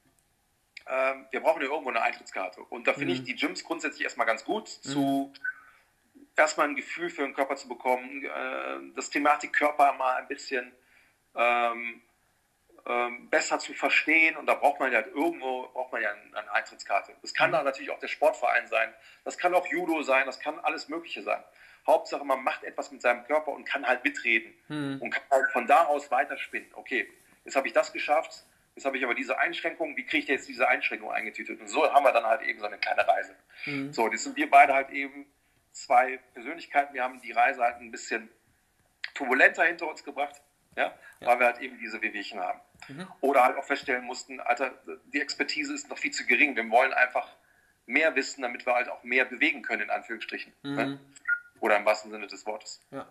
[0.88, 2.62] ähm, wir brauchen ja irgendwo eine Eintrittskarte.
[2.62, 3.20] Und da finde mhm.
[3.20, 5.34] ich die Gyms grundsätzlich erstmal ganz gut, mhm.
[6.36, 10.28] Zu erstmal ein Gefühl für den Körper zu bekommen, äh, das Thematik Körper mal ein
[10.28, 10.72] bisschen
[11.36, 12.02] ähm,
[12.88, 16.52] ähm, besser zu verstehen und da braucht man ja halt irgendwo braucht man ja eine
[16.52, 17.14] Eintrittskarte.
[17.22, 17.54] Das kann mhm.
[17.54, 21.24] da natürlich auch der Sportverein sein, das kann auch Judo sein, das kann alles Mögliche
[21.24, 21.44] sein.
[21.88, 25.02] Hauptsache, man macht etwas mit seinem Körper und kann halt mitreden mhm.
[25.02, 26.70] und kann halt von da aus weiterspinnen.
[26.74, 27.08] Okay,
[27.44, 28.44] jetzt habe ich das geschafft,
[28.76, 31.60] jetzt habe ich aber diese Einschränkung, wie kriege ich jetzt diese Einschränkung eingetütet?
[31.60, 33.36] Und so haben wir dann halt eben so eine kleine Reise.
[33.66, 33.94] Mhm.
[33.94, 35.26] So, jetzt sind wir beide halt eben
[35.76, 36.94] zwei Persönlichkeiten.
[36.94, 38.30] Wir haben die Reise halt ein bisschen
[39.14, 40.42] turbulenter hinter uns gebracht,
[40.76, 41.28] ja, ja.
[41.28, 42.60] weil wir halt eben diese Wehwehchen haben.
[42.88, 43.08] Mhm.
[43.22, 44.74] Oder halt auch feststellen mussten, Alter,
[45.14, 46.56] die Expertise ist noch viel zu gering.
[46.56, 47.36] Wir wollen einfach
[47.86, 50.54] mehr wissen, damit wir halt auch mehr bewegen können, in Anführungsstrichen.
[50.64, 50.76] Mhm.
[50.76, 51.00] Ne?
[51.60, 52.82] Oder im wahrsten Sinne des Wortes.
[52.92, 53.08] Ja.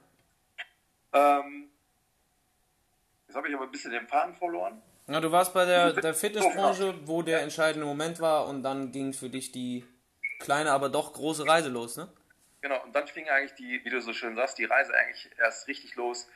[1.13, 1.71] Ähm,
[3.27, 4.83] jetzt habe ich aber ein bisschen den Faden verloren.
[5.07, 9.13] Ja, du warst bei der, der Fitnessbranche, wo der entscheidende Moment war und dann ging
[9.13, 9.85] für dich die
[10.41, 12.09] kleine, aber doch große Reise los, ne?
[12.65, 15.69] Genau, und dann fing eigentlich die, wie du so schön sagst, die Reise eigentlich erst
[15.69, 16.31] richtig los,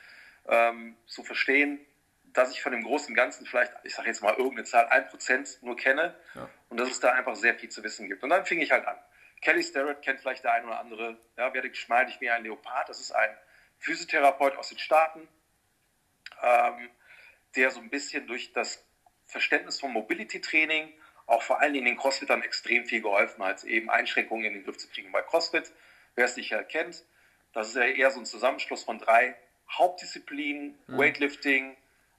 [0.47, 1.83] ähm, zu verstehen,
[2.25, 5.57] dass ich von dem großen Ganzen vielleicht, ich sage jetzt mal irgendeine Zahl, ein Prozent
[5.63, 6.47] nur kenne ja.
[6.69, 8.21] und dass es da einfach sehr viel zu wissen gibt.
[8.21, 8.95] Und dann fing ich halt an.
[9.41, 11.17] Kelly Starrett kennt vielleicht der ein oder andere.
[11.35, 12.87] Ja, werde geschmeidig wie ein Leopard.
[12.89, 13.35] Das ist ein
[13.79, 15.27] Physiotherapeut aus den Staaten,
[16.43, 16.91] ähm,
[17.55, 18.85] der so ein bisschen durch das
[19.25, 20.93] Verständnis von Mobility Training
[21.25, 24.77] auch vor allen Dingen den Crossfittern extrem viel geholfen hat, eben Einschränkungen in den Griff
[24.77, 25.11] zu kriegen.
[25.11, 25.71] Bei Crossfit,
[26.19, 27.03] wer es nicht kennt,
[27.53, 29.35] das ist ja eher so ein Zusammenschluss von drei
[29.71, 30.97] Hauptdisziplinen, mhm.
[30.97, 31.77] Weightlifting,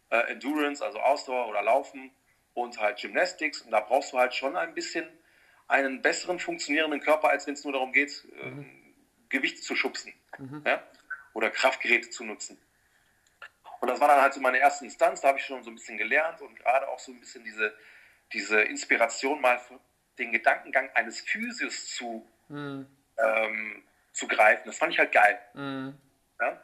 [0.09, 2.11] äh, Endurance, also Ausdauer oder Laufen
[2.55, 3.61] und halt Gymnastics.
[3.61, 5.07] Und da brauchst du halt schon ein bisschen
[5.69, 8.95] einen besseren funktionierenden Körper, als wenn es nur darum geht, äh, mhm.
[9.29, 10.63] Gewicht zu schubsen mhm.
[10.67, 10.83] ja?
[11.35, 12.59] oder Kraftgeräte zu nutzen.
[13.81, 15.75] Und das war dann halt so meine erste Instanz, da habe ich schon so ein
[15.75, 17.75] bisschen gelernt und gerade auch so ein bisschen diese,
[18.33, 19.61] diese Inspiration mal
[20.19, 22.87] den Gedankengang eines Physios zu, mhm.
[23.19, 24.63] ähm, zu greifen.
[24.67, 25.39] Das fand ich halt geil.
[25.55, 25.95] Mhm.
[26.41, 26.63] Ja?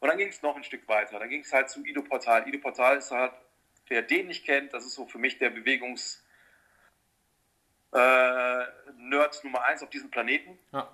[0.00, 1.18] Und dann ging es noch ein Stück weiter.
[1.18, 2.46] Dann ging es halt zu Ido Portal.
[2.48, 3.32] Ido Portal ist halt,
[3.88, 6.22] wer den nicht kennt, das ist so für mich der Bewegungs-
[7.92, 10.58] äh, Nerd Nummer eins auf diesem Planeten.
[10.72, 10.90] Ja.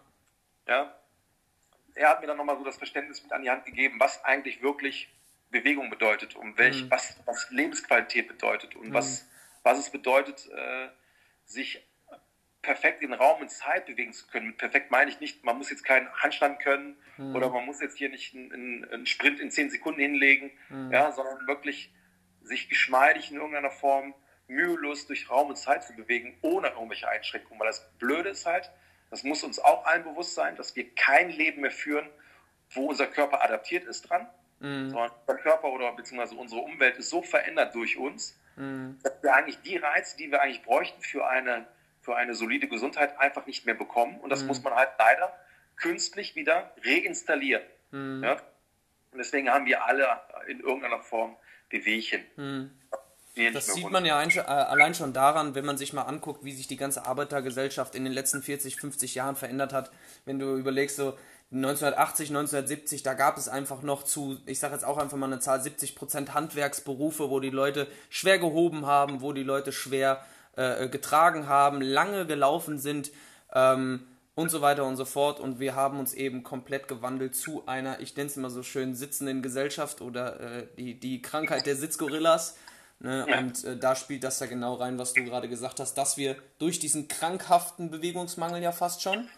[0.69, 0.95] ja.
[1.95, 4.63] Er hat mir dann nochmal so das Verständnis mit an die Hand gegeben, was eigentlich
[4.63, 5.09] wirklich
[5.51, 6.91] Bewegung bedeutet und welch, mhm.
[6.91, 8.95] was, was Lebensqualität bedeutet und mhm.
[8.95, 9.29] was,
[9.63, 10.89] was es bedeutet, äh,
[11.45, 11.85] sich
[12.65, 14.49] perfekt in Raum und Zeit bewegen zu können.
[14.49, 17.37] Mit perfekt meine ich nicht, man muss jetzt keinen Handstand können mhm.
[17.37, 20.91] oder man muss jetzt hier nicht einen, einen, Sprint in zehn Sekunden hinlegen, mhm.
[20.91, 21.93] ja, sondern wirklich
[22.43, 24.15] sich geschmeidig in irgendeiner Form
[24.49, 27.61] mühelos durch Raum und Zeit zu bewegen, ohne irgendwelche Einschränkungen.
[27.61, 28.71] Weil das Blöde ist halt,
[29.11, 32.09] das muss uns auch allen bewusst sein, dass wir kein Leben mehr führen,
[32.71, 34.27] wo unser Körper adaptiert ist dran,
[34.61, 34.91] mhm.
[34.91, 38.99] sondern unser Körper oder beziehungsweise unsere Umwelt ist so verändert durch uns, mhm.
[39.03, 41.67] dass wir eigentlich die Reize, die wir eigentlich bräuchten für eine
[42.05, 44.21] für eine solide Gesundheit einfach nicht mehr bekommen.
[44.21, 44.49] Und das mhm.
[44.49, 45.33] muss man halt leider
[45.77, 47.63] künstlich wieder reinstallieren.
[47.91, 48.23] Mhm.
[48.23, 48.33] Ja?
[49.13, 50.07] Und deswegen haben wir alle
[50.47, 51.37] in irgendeiner Form
[51.71, 52.23] Bewegchen.
[52.37, 52.71] Mhm.
[53.53, 56.69] Das sieht man ja äh, allein schon daran, wenn man sich mal anguckt, wie sich
[56.69, 59.91] die ganze Arbeitergesellschaft in den letzten 40, 50 Jahren verändert hat.
[60.25, 61.19] Wenn du überlegst, so
[61.51, 65.41] 1980, 1970, da gab es einfach noch zu, ich sage jetzt auch einfach mal eine
[65.41, 70.25] Zahl, 70 Prozent Handwerksberufe, wo die Leute schwer gehoben haben, wo die Leute schwer
[70.57, 73.11] äh, getragen haben, lange gelaufen sind
[73.53, 75.41] ähm, und so weiter und so fort.
[75.41, 78.95] Und wir haben uns eben komplett gewandelt zu einer, ich nenne es immer so schön,
[78.95, 82.57] sitzenden Gesellschaft oder äh, die, die Krankheit der Sitzgorillas.
[83.01, 83.27] Ne?
[83.29, 83.39] Ja.
[83.39, 86.37] Und äh, da spielt das ja genau rein, was du gerade gesagt hast, dass wir
[86.59, 89.29] durch diesen krankhaften Bewegungsmangel ja fast schon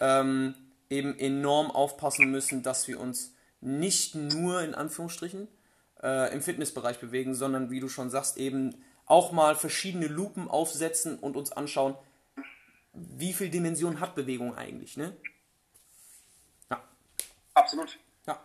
[0.00, 0.54] ähm,
[0.90, 5.48] eben enorm aufpassen müssen, dass wir uns nicht nur in Anführungsstrichen
[6.02, 8.74] äh, im Fitnessbereich bewegen, sondern wie du schon sagst, eben
[9.06, 11.96] auch mal verschiedene Lupen aufsetzen und uns anschauen,
[12.92, 15.16] wie viel Dimension hat Bewegung eigentlich, ne?
[16.70, 16.82] Ja.
[17.54, 17.98] Absolut.
[18.26, 18.40] Ja.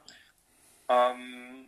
[0.90, 1.68] Ähm,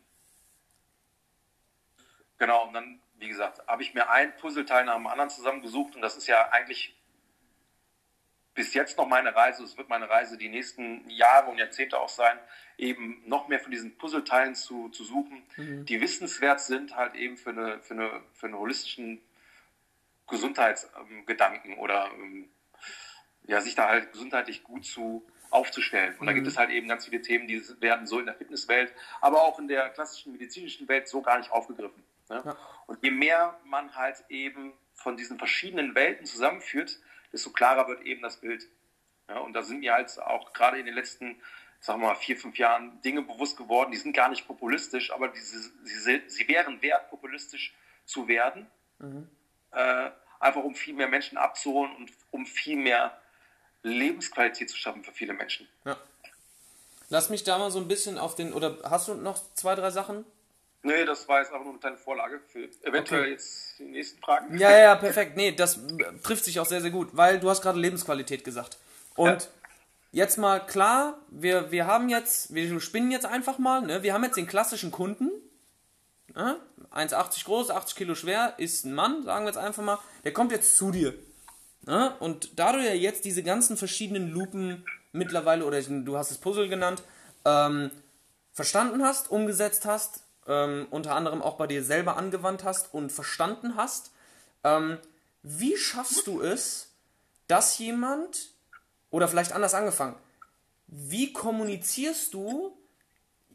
[2.37, 6.01] genau, und dann, wie gesagt, habe ich mir ein Puzzleteil nach dem anderen zusammengesucht und
[6.01, 6.98] das ist ja eigentlich
[8.59, 12.09] bis jetzt noch meine Reise, es wird meine Reise die nächsten Jahre und Jahrzehnte auch
[12.09, 12.37] sein,
[12.77, 15.85] eben noch mehr von diesen Puzzleteilen zu, zu suchen, mhm.
[15.85, 19.21] die wissenswert sind, halt eben für, eine, für, eine, für einen holistischen
[20.27, 22.49] Gesundheitsgedanken oder ähm,
[23.43, 26.11] ja, sich da halt gesundheitlich gut zu aufzustellen.
[26.15, 26.25] Und mhm.
[26.25, 26.51] da gibt mhm.
[26.51, 29.69] es halt eben ganz viele Themen, die werden so in der Fitnesswelt, aber auch in
[29.69, 32.03] der klassischen medizinischen Welt so gar nicht aufgegriffen.
[32.29, 32.43] Ne?
[32.45, 32.57] Ja.
[32.87, 36.99] Und je mehr man halt eben von diesen verschiedenen Welten zusammenführt,
[37.31, 38.67] desto klarer wird eben das Bild.
[39.27, 41.41] Ja, und da sind mir halt auch gerade in den letzten,
[41.79, 45.27] sagen wir mal, vier, fünf Jahren Dinge bewusst geworden, die sind gar nicht populistisch, aber
[45.27, 47.73] diese, sie, sie wären wert, populistisch
[48.05, 48.67] zu werden.
[48.97, 49.29] Mhm.
[49.71, 53.19] Äh, einfach um viel mehr Menschen abzuholen und um viel mehr
[53.83, 55.67] Lebensqualität zu schaffen für viele Menschen.
[55.85, 55.97] Ja.
[57.09, 59.91] Lass mich da mal so ein bisschen auf den, oder hast du noch zwei, drei
[59.91, 60.25] Sachen?
[60.81, 63.31] Nee, das war jetzt einfach nur eine kleine Vorlage für eventuell okay.
[63.31, 64.57] jetzt die nächsten Fragen.
[64.57, 65.35] Ja, ja, perfekt.
[65.35, 65.79] Nee, das
[66.23, 68.77] trifft sich auch sehr, sehr gut, weil du hast gerade Lebensqualität gesagt.
[69.15, 69.49] Und ja.
[70.13, 74.03] jetzt mal klar, wir, wir haben jetzt, wir spinnen jetzt einfach mal, ne?
[74.03, 75.29] wir haben jetzt den klassischen Kunden,
[76.33, 76.57] ne?
[76.93, 80.51] 1,80 groß, 80 Kilo schwer, ist ein Mann, sagen wir jetzt einfach mal, der kommt
[80.51, 81.13] jetzt zu dir.
[81.85, 82.15] Ne?
[82.19, 86.69] Und da du ja jetzt diese ganzen verschiedenen Lupen mittlerweile, oder du hast es Puzzle
[86.69, 87.03] genannt,
[87.45, 87.91] ähm,
[88.53, 93.75] verstanden hast, umgesetzt hast, ähm, unter anderem auch bei dir selber angewandt hast und verstanden
[93.75, 94.11] hast.
[94.63, 94.97] Ähm,
[95.43, 96.89] wie schaffst du es,
[97.47, 98.49] dass jemand,
[99.11, 100.15] oder vielleicht anders angefangen,
[100.87, 102.75] wie kommunizierst du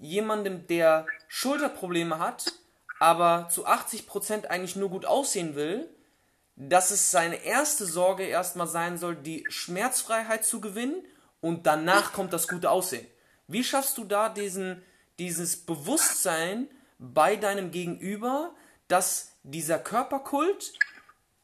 [0.01, 2.53] jemandem, der Schulterprobleme hat,
[3.01, 5.89] aber zu 80% eigentlich nur gut aussehen will,
[6.57, 11.05] dass es seine erste Sorge erstmal sein soll, die Schmerzfreiheit zu gewinnen
[11.41, 13.07] und danach kommt das gute Aussehen.
[13.49, 14.83] Wie schaffst du da diesen,
[15.19, 16.69] dieses Bewusstsein
[17.13, 18.55] bei deinem Gegenüber,
[18.89, 20.73] dass dieser Körperkult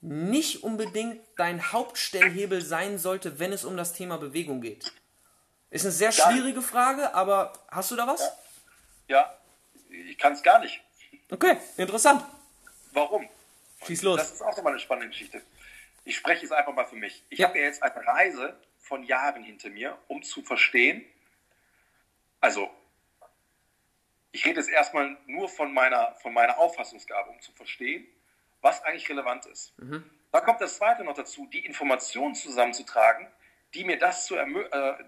[0.00, 4.92] nicht unbedingt dein Hauptstellhebel sein sollte, wenn es um das Thema Bewegung geht?
[5.70, 8.20] Ist eine sehr schwierige Frage, aber hast du da was?
[9.08, 9.34] Ja, ja
[9.88, 10.80] ich kann es gar nicht.
[11.30, 12.24] Okay, interessant.
[12.92, 13.28] Warum?
[13.86, 14.16] Schieß los.
[14.18, 15.42] Das ist auch nochmal eine spannende Geschichte.
[16.04, 17.22] Ich spreche jetzt einfach mal für mich.
[17.28, 17.48] Ich ja.
[17.48, 21.04] habe ja jetzt eine Reise von Jahren hinter mir, um zu verstehen,
[22.40, 22.70] also
[24.32, 28.06] ich rede jetzt erstmal nur von meiner, von meiner Auffassungsgabe, um zu verstehen,
[28.60, 29.78] was eigentlich relevant ist.
[29.78, 30.04] Mhm.
[30.32, 33.26] Da kommt das Zweite noch dazu, die Informationen zusammenzutragen,
[33.74, 34.48] die mir, das zu äh,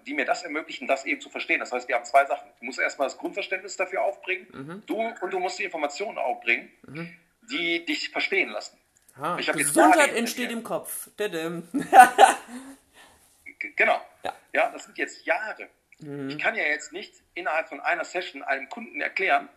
[0.05, 1.59] die mir das ermöglichen, das eben zu verstehen.
[1.59, 2.49] Das heißt, wir haben zwei Sachen.
[2.59, 4.83] Du musst erstmal das Grundverständnis dafür aufbringen, mhm.
[4.85, 7.13] du und du musst die Informationen aufbringen, mhm.
[7.49, 8.77] die dich verstehen lassen.
[9.19, 11.09] Ah, Gesundheit entsteht im Kopf.
[13.75, 14.01] genau.
[14.23, 14.33] Ja.
[14.53, 15.69] ja, das sind jetzt Jahre.
[15.99, 16.29] Mhm.
[16.29, 19.49] Ich kann ja jetzt nicht innerhalb von einer Session einem Kunden erklären,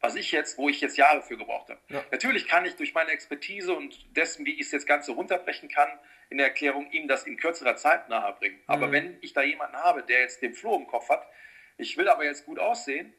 [0.00, 1.80] was ich jetzt, wo ich jetzt Jahre für gebraucht habe.
[1.88, 2.04] Ja.
[2.10, 5.88] Natürlich kann ich durch meine Expertise und dessen, wie ich es jetzt Ganze runterbrechen kann,
[6.28, 8.58] in der Erklärung ihm das in kürzerer Zeit nahebringen.
[8.58, 8.64] Mhm.
[8.66, 11.26] Aber wenn ich da jemanden habe, der jetzt den Floh im Kopf hat,
[11.78, 13.12] ich will aber jetzt gut aussehen,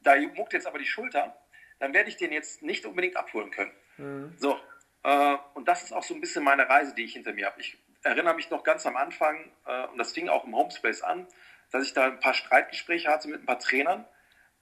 [0.00, 1.36] da muckt jetzt aber die Schulter,
[1.78, 3.72] dann werde ich den jetzt nicht unbedingt abholen können.
[3.96, 4.34] Mhm.
[4.36, 4.58] So,
[5.02, 7.60] äh, und das ist auch so ein bisschen meine Reise, die ich hinter mir habe.
[7.60, 11.26] Ich erinnere mich noch ganz am Anfang, äh, und das fing auch im Homespace an,
[11.70, 14.06] dass ich da ein paar Streitgespräche hatte mit ein paar Trainern.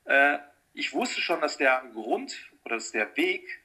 [0.04, 0.38] Äh,
[0.72, 3.60] ich wusste schon, dass der Grund oder dass der Weg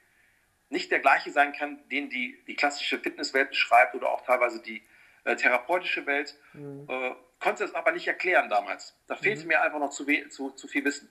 [0.68, 4.82] nicht der gleiche sein kann, den die, die klassische Fitnesswelt beschreibt oder auch teilweise die
[5.24, 6.36] äh, therapeutische Welt.
[6.52, 6.86] Mhm.
[6.88, 8.96] Äh, konnte es aber nicht erklären damals.
[9.06, 9.48] Da fehlte mhm.
[9.48, 11.10] mir einfach noch zu, zu, zu viel Wissen.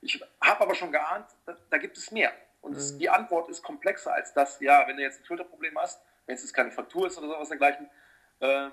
[0.00, 2.32] Ich habe aber schon geahnt, da, da, gibt es mehr.
[2.60, 2.78] Und mhm.
[2.78, 6.34] es, die Antwort ist komplexer als das, ja, wenn du jetzt ein Schulterproblem hast, wenn
[6.34, 7.88] es jetzt keine Fraktur ist oder sowas dergleichen.
[8.40, 8.70] Äh,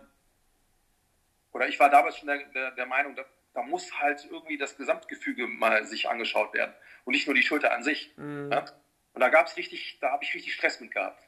[1.51, 4.75] oder ich war damals schon der, der, der Meinung, da, da, muss halt irgendwie das
[4.75, 6.73] Gesamtgefüge mal sich angeschaut werden
[7.05, 8.11] und nicht nur die Schulter an sich.
[8.17, 8.51] Mhm.
[8.51, 8.65] Ja?
[9.13, 11.23] Und da gab es richtig, da habe ich richtig Stress mit gehabt.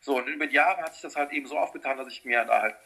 [0.00, 2.44] So, und über die Jahre hat sich das halt eben so aufgetan, dass ich mir
[2.44, 2.76] da halt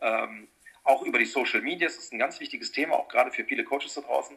[0.00, 0.48] ähm,
[0.84, 3.64] auch über die Social Media, das ist ein ganz wichtiges Thema, auch gerade für viele
[3.64, 4.36] Coaches da draußen,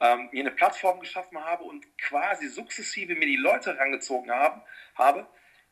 [0.00, 4.62] ähm, mir eine Plattform geschaffen habe und quasi sukzessive mir die Leute herangezogen haben,
[4.94, 5.26] habe,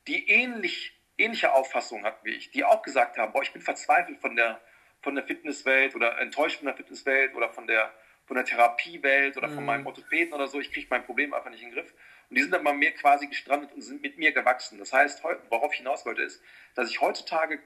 [0.07, 4.21] die ähnlich ähnliche Auffassung hatten wie ich, die auch gesagt haben, boah, ich bin verzweifelt
[4.21, 4.61] von der,
[5.03, 7.93] von der Fitnesswelt oder enttäuscht von der Fitnesswelt oder von der,
[8.27, 9.55] von der Therapiewelt oder mhm.
[9.55, 11.93] von meinem Orthopäden oder so, ich kriege mein Problem einfach nicht in den Griff.
[12.31, 14.79] Und die sind dann bei mir quasi gestrandet und sind mit mir gewachsen.
[14.79, 16.43] Das heißt, worauf ich hinaus wollte, ist,
[16.75, 17.61] dass ich heutzutage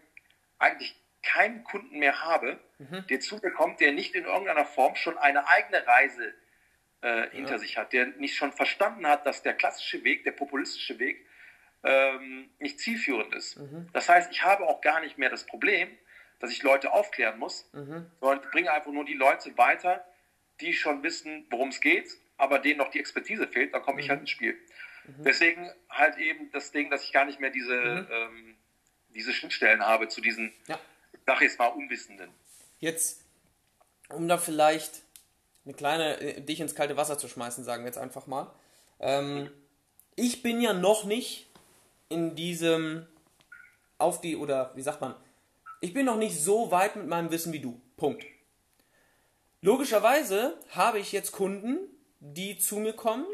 [0.58, 3.06] eigentlich keinen Kunden mehr habe, mhm.
[3.08, 6.34] der zu mir kommt, der nicht in irgendeiner Form schon eine eigene Reise
[7.00, 7.58] äh, hinter ja.
[7.58, 11.24] sich hat, der nicht schon verstanden hat, dass der klassische Weg, der populistische Weg,
[11.84, 13.58] ähm, nicht zielführend ist.
[13.58, 13.88] Mhm.
[13.92, 15.88] Das heißt, ich habe auch gar nicht mehr das Problem,
[16.40, 18.10] dass ich Leute aufklären muss, mhm.
[18.20, 20.04] sondern ich bringe einfach nur die Leute weiter,
[20.60, 24.00] die schon wissen, worum es geht, aber denen noch die Expertise fehlt, dann komme mhm.
[24.00, 24.54] ich halt ins Spiel.
[25.04, 25.24] Mhm.
[25.24, 28.08] Deswegen halt eben das Ding, dass ich gar nicht mehr diese, mhm.
[28.10, 28.56] ähm,
[29.10, 30.78] diese Schnittstellen habe zu diesen, ja.
[31.12, 32.30] ich sage jetzt mal, Unwissenden.
[32.78, 33.24] Jetzt,
[34.08, 35.02] um da vielleicht
[35.64, 38.52] eine kleine, äh, dich ins kalte Wasser zu schmeißen, sagen wir jetzt einfach mal.
[39.00, 39.50] Ähm,
[40.14, 41.47] ich bin ja noch nicht
[42.08, 43.06] in diesem,
[43.98, 45.14] auf die, oder wie sagt man,
[45.80, 47.80] ich bin noch nicht so weit mit meinem Wissen wie du.
[47.96, 48.24] Punkt.
[49.60, 51.78] Logischerweise habe ich jetzt Kunden,
[52.20, 53.26] die zu mir kommen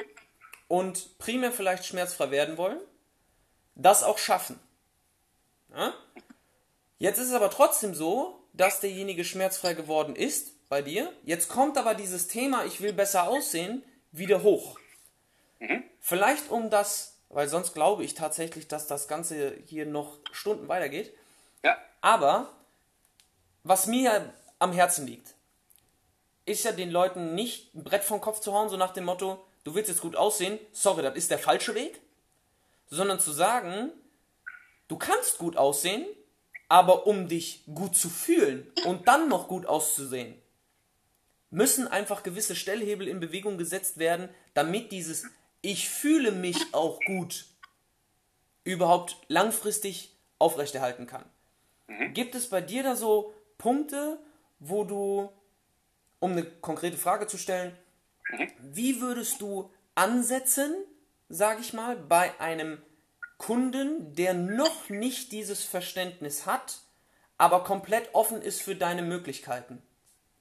[0.69, 2.81] und primär vielleicht schmerzfrei werden wollen,
[3.75, 4.59] das auch schaffen.
[5.71, 5.95] Ja?
[6.99, 11.13] Jetzt ist es aber trotzdem so, dass derjenige schmerzfrei geworden ist bei dir.
[11.25, 13.83] Jetzt kommt aber dieses Thema, ich will besser aussehen,
[14.13, 14.79] wieder hoch.
[15.59, 15.83] Mhm.
[16.01, 21.13] Vielleicht um das, weil sonst glaube ich tatsächlich, dass das Ganze hier noch Stunden weitergeht.
[21.63, 21.77] Ja.
[22.01, 22.49] Aber
[23.65, 25.35] was mir am Herzen liegt,
[26.47, 29.45] ist ja den Leuten nicht ein Brett vom Kopf zu hauen, so nach dem Motto,
[29.65, 32.01] du willst jetzt gut aussehen, sorry, das ist der falsche Weg,
[32.87, 33.91] sondern zu sagen,
[34.89, 36.07] du kannst gut aussehen,
[36.69, 40.41] aber um dich gut zu fühlen und dann noch gut auszusehen,
[41.51, 45.25] müssen einfach gewisse Stellhebel in Bewegung gesetzt werden, damit dieses
[45.65, 47.47] Ich fühle mich auch gut
[48.65, 51.25] überhaupt langfristig aufrechterhalten kann.
[51.87, 52.13] Mhm.
[52.13, 54.19] Gibt es bei dir da so Punkte,
[54.59, 55.33] wo du,
[56.21, 57.75] um eine konkrete Frage zu stellen,
[58.31, 58.49] mhm.
[58.61, 60.75] wie würdest du ansetzen,
[61.31, 62.83] sage ich mal, bei einem
[63.39, 66.81] Kunden, der noch nicht dieses Verständnis hat,
[67.39, 69.83] aber komplett offen ist für deine Möglichkeiten?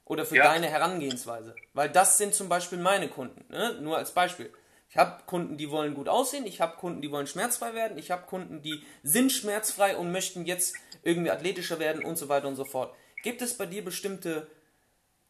[0.03, 0.43] Oder für ja.
[0.43, 1.55] deine Herangehensweise.
[1.73, 3.45] Weil das sind zum Beispiel meine Kunden.
[3.49, 3.79] Ne?
[3.79, 4.51] Nur als Beispiel.
[4.93, 8.11] Ich habe Kunden, die wollen gut aussehen, ich habe Kunden, die wollen schmerzfrei werden, ich
[8.11, 12.55] habe Kunden, die sind schmerzfrei und möchten jetzt irgendwie athletischer werden und so weiter und
[12.55, 12.95] so fort.
[13.23, 14.47] Gibt es bei dir bestimmte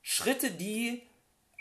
[0.02, 1.02] Schritte, die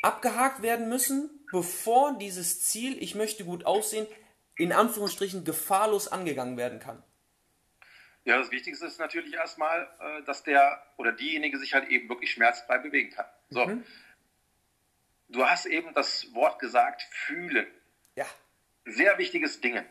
[0.03, 4.09] abgehakt werden müssen, bevor dieses Ziel, ich möchte gut aussehen,
[4.57, 7.01] in Anführungsstrichen gefahrlos angegangen werden kann?
[8.25, 12.33] Ja, das Wichtigste ist natürlich erstmal, äh, dass der oder diejenige sich halt eben wirklich
[12.33, 13.27] schmerzfrei bewegen kann.
[13.49, 13.65] So.
[13.65, 13.85] Mhm.
[15.29, 17.69] Du hast eben das Wort gesagt, fühlen.
[18.17, 18.27] Ja.
[18.85, 19.83] Sehr wichtiges Ding.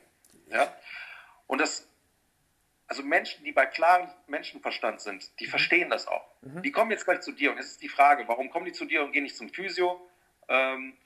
[0.48, 0.76] Ja.
[1.48, 1.88] Und das,
[2.88, 5.50] also Menschen, die bei klarem Menschenverstand sind, die mhm.
[5.50, 6.28] verstehen das auch.
[6.42, 6.62] Mhm.
[6.62, 8.86] Die kommen jetzt gleich zu dir und jetzt ist die Frage, warum kommen die zu
[8.86, 10.08] dir und gehen nicht zum Physio?
[10.48, 10.98] Ähm,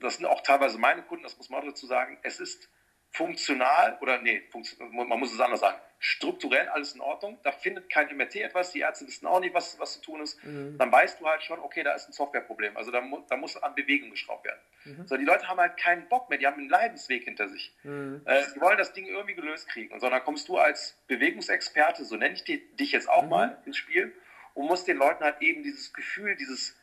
[0.00, 2.18] das sind auch teilweise meine Kunden, das muss man auch dazu sagen.
[2.22, 2.68] Es ist
[3.12, 4.42] funktional oder nee,
[4.90, 8.80] man muss es anders sagen, strukturell alles in Ordnung, da findet kein MRT etwas, die
[8.80, 10.76] Ärzte wissen auch nicht, was, was zu tun ist, mhm.
[10.78, 13.62] dann weißt du halt schon, okay, da ist ein Softwareproblem, also da, mu da muss
[13.62, 14.60] an Bewegung geschraubt werden.
[14.84, 15.06] Mhm.
[15.06, 17.74] So, die Leute haben halt keinen Bock mehr, die haben einen Leidensweg hinter sich.
[17.82, 18.22] Mhm.
[18.24, 22.04] Äh, die wollen das Ding irgendwie gelöst kriegen, und so, dann kommst du als Bewegungsexperte,
[22.04, 23.28] so nenne ich dich jetzt auch mhm.
[23.28, 24.12] mal ins Spiel,
[24.54, 26.76] und musst den Leuten halt eben dieses Gefühl, dieses,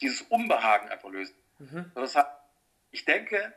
[0.00, 1.34] dieses Unbehagen einfach lösen.
[1.58, 1.92] Mhm.
[1.94, 2.28] Das heißt,
[2.90, 3.54] ich denke,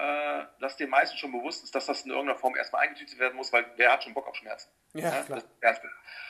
[0.00, 3.36] äh, dass den meisten schon bewusst ist, dass das in irgendeiner Form erstmal eingetütet werden
[3.36, 4.70] muss, weil wer hat schon Bock auf Schmerzen?
[4.94, 5.42] Ja, ja klar.
[5.60, 5.80] Das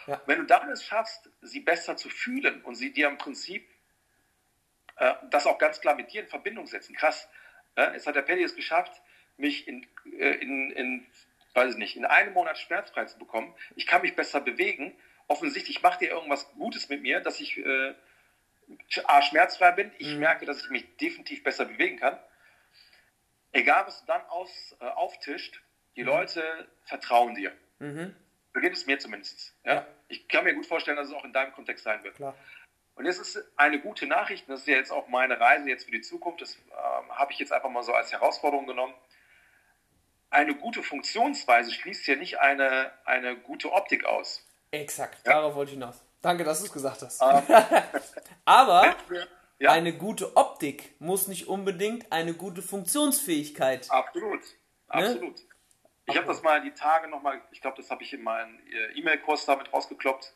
[0.08, 0.20] ja.
[0.26, 3.68] Wenn du dann es schaffst, sie besser zu fühlen und sie dir im Prinzip
[4.96, 7.28] äh, das auch ganz klar mit dir in Verbindung setzen, krass,
[7.76, 9.00] äh, jetzt hat der Paddy es geschafft,
[9.36, 9.86] mich in,
[10.18, 11.06] äh, in, in,
[11.54, 14.96] weiß ich nicht, in einem Monat schmerzfrei zu bekommen, ich kann mich besser bewegen,
[15.28, 17.94] offensichtlich macht ihr irgendwas Gutes mit mir, dass ich äh,
[19.04, 20.18] A, schmerzfrei bin, ich mhm.
[20.20, 22.18] merke, dass ich mich definitiv besser bewegen kann
[23.52, 25.62] egal was du dann aus, äh, auftischt,
[25.96, 26.08] die mhm.
[26.08, 27.52] Leute vertrauen dir.
[27.78, 28.14] Mhm.
[28.54, 29.54] So geht es mir zumindest.
[29.64, 29.74] Ja?
[29.74, 29.86] ja?
[30.08, 32.16] Ich kann mir gut vorstellen, dass es auch in deinem Kontext sein wird.
[32.16, 32.34] Klar.
[32.94, 35.90] Und jetzt ist eine gute Nachricht, das ist ja jetzt auch meine Reise jetzt für
[35.90, 38.94] die Zukunft, das ähm, habe ich jetzt einfach mal so als Herausforderung genommen.
[40.28, 44.46] Eine gute Funktionsweise schließt ja nicht eine, eine gute Optik aus.
[44.70, 45.32] Exakt, ja?
[45.32, 46.04] darauf wollte ich hinaus.
[46.20, 47.22] Danke, dass du es gesagt hast.
[47.22, 47.42] Ähm.
[48.44, 48.94] Aber
[49.60, 49.72] ja.
[49.72, 53.90] eine gute Optik muss nicht unbedingt eine gute Funktionsfähigkeit.
[53.90, 54.40] Absolut,
[54.88, 55.36] absolut.
[55.36, 55.44] Ne?
[56.06, 58.98] Ich habe das mal die Tage nochmal, ich glaube, das habe ich in meinem äh,
[58.98, 60.34] E-Mail-Kurs damit rausgekloppt.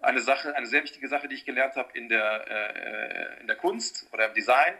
[0.00, 3.56] Eine Sache, eine sehr wichtige Sache, die ich gelernt habe in der, äh, in der
[3.56, 4.74] Kunst oder im Design.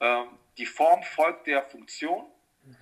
[0.00, 0.26] Ähm,
[0.58, 2.26] die Form folgt der Funktion.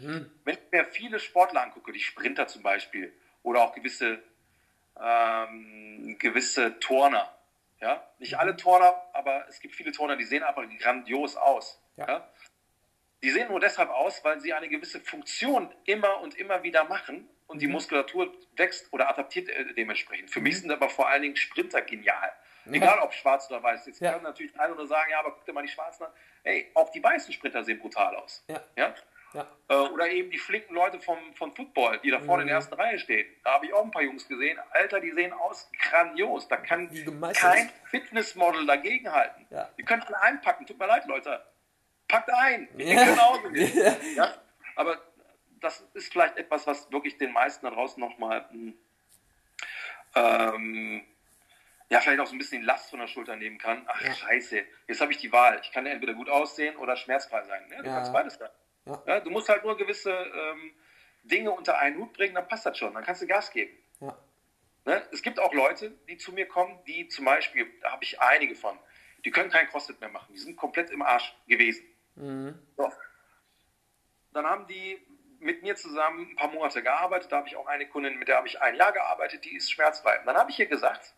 [0.01, 0.31] Mhm.
[0.45, 4.19] Wenn ich mir viele Sportler angucke, die Sprinter zum Beispiel, oder auch gewisse,
[5.01, 7.33] ähm, gewisse Turner,
[7.81, 8.07] ja?
[8.19, 11.83] Nicht alle Turner, aber es gibt viele Turner, die sehen einfach grandios aus.
[11.97, 12.07] Ja.
[12.07, 12.29] ja?
[13.23, 17.29] Die sehen nur deshalb aus, weil sie eine gewisse Funktion immer und immer wieder machen
[17.47, 17.75] und die mhm.
[17.75, 20.31] Muskulatur wächst oder adaptiert äh, dementsprechend.
[20.31, 20.61] Für mich mhm.
[20.61, 22.33] sind aber vor allen Dingen Sprinter genial.
[22.67, 23.87] Egal ob schwarz oder weiß.
[23.87, 24.13] Jetzt ja.
[24.13, 26.13] können natürlich einer oder sagen, ja, aber guck dir mal die Schwarzen an.
[26.45, 28.45] Ey, auch die weißen Sprinter sehen brutal aus.
[28.49, 28.63] Ja.
[28.77, 28.95] ja?
[29.33, 29.47] Ja.
[29.69, 32.49] Äh, oder eben die flinken Leute vom, vom Football, die da vorne mhm.
[32.49, 32.63] in der mhm.
[32.63, 33.27] ersten Reihe stehen.
[33.45, 34.59] Da habe ich auch ein paar Jungs gesehen.
[34.71, 36.49] Alter, die sehen aus grandios.
[36.49, 36.91] Da kann
[37.35, 39.47] kein Fitnessmodel dagegenhalten.
[39.51, 39.69] Ja.
[39.79, 40.67] Die können alle einpacken.
[40.67, 41.45] Tut mir leid, Leute.
[42.09, 42.69] Packt ein.
[42.77, 43.05] Ich ja.
[43.05, 43.49] genauso.
[44.17, 44.35] ja.
[44.77, 44.99] Aber
[45.61, 48.75] das ist vielleicht etwas, was wirklich den meisten da draußen nochmal hm,
[50.15, 51.05] ähm,
[51.89, 53.85] ja, vielleicht auch so ein bisschen die Last von der Schulter nehmen kann.
[53.89, 54.15] Ach, ja.
[54.15, 55.61] scheiße, jetzt habe ich die Wahl.
[55.63, 57.67] Ich kann entweder gut aussehen oder schmerzfrei sein.
[57.69, 57.79] Ne?
[57.79, 57.97] Du ja.
[57.97, 58.49] kannst beides sein.
[58.91, 59.03] Ja.
[59.07, 59.21] ja.
[59.21, 60.73] du musst halt nur gewisse ähm,
[61.23, 62.95] Dinge unter einen Hut bringen, dann passt das schon.
[62.95, 63.77] Dann kannst du Gas geben.
[64.87, 65.03] Ne?
[65.13, 68.55] Es gibt auch Leute, die zu mir kommen, die zum Beispiel, da habe ich einige
[68.55, 68.79] von,
[69.25, 70.33] die können kein CrossFit mehr machen.
[70.33, 71.85] Die sind komplett im Arsch gewesen.
[72.17, 72.59] Mhm.
[72.77, 72.91] So.
[74.33, 74.99] Dann haben die
[75.39, 77.31] mit mir zusammen ein paar Monate gearbeitet.
[77.31, 79.71] Da habe ich auch eine Kundin, mit der habe ich ein Jahr gearbeitet, die ist
[79.71, 80.19] schmerzfrei.
[80.21, 81.15] Und dann habe ich ihr gesagt,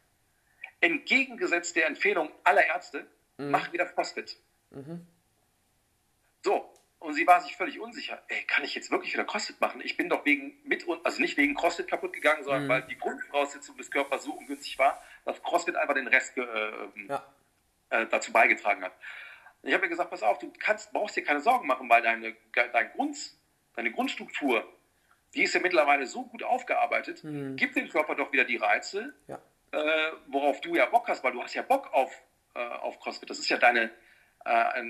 [0.80, 3.06] entgegengesetzt der Empfehlung aller Ärzte,
[3.36, 3.50] mhm.
[3.50, 4.38] mach wieder CrossFit.
[4.70, 5.06] Mhm.
[6.44, 6.71] So,
[7.02, 8.22] und sie war sich völlig unsicher.
[8.28, 9.80] Ey, kann ich jetzt wirklich wieder CrossFit machen?
[9.84, 12.68] Ich bin doch wegen mit also nicht wegen CrossFit kaputt gegangen, sondern mhm.
[12.68, 16.42] weil die Grundvoraussetzung des Körpers so ungünstig war, dass CrossFit einfach den Rest äh,
[17.08, 17.24] ja.
[17.90, 18.92] äh, dazu beigetragen hat.
[19.62, 22.02] Und ich habe ihr gesagt, pass auf, du kannst, brauchst dir keine Sorgen machen, weil
[22.02, 23.16] deine, dein Grund,
[23.74, 24.66] deine Grundstruktur,
[25.34, 27.56] die ist ja mittlerweile so gut aufgearbeitet, mhm.
[27.56, 29.40] gib dem Körper doch wieder die Reize, ja
[29.72, 32.12] äh, worauf du ja Bock hast, weil du hast ja Bock auf,
[32.54, 33.28] äh, auf CrossFit.
[33.28, 33.90] Das ist ja deine,
[34.44, 34.80] äh,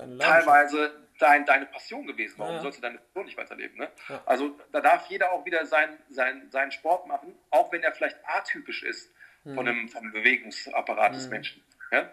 [0.00, 2.34] ein, teilweise dein, deine Passion gewesen.
[2.38, 2.62] Warum ja.
[2.62, 3.78] sollst du deine Passion nicht weiterleben?
[3.78, 3.90] Ne?
[4.08, 4.22] Ja.
[4.26, 8.18] Also da darf jeder auch wieder sein, sein, seinen Sport machen, auch wenn er vielleicht
[8.24, 9.10] atypisch ist
[9.44, 9.54] mhm.
[9.54, 11.16] von, dem, vom Bewegungsapparat mhm.
[11.16, 11.64] des Menschen.
[11.90, 12.10] Ja?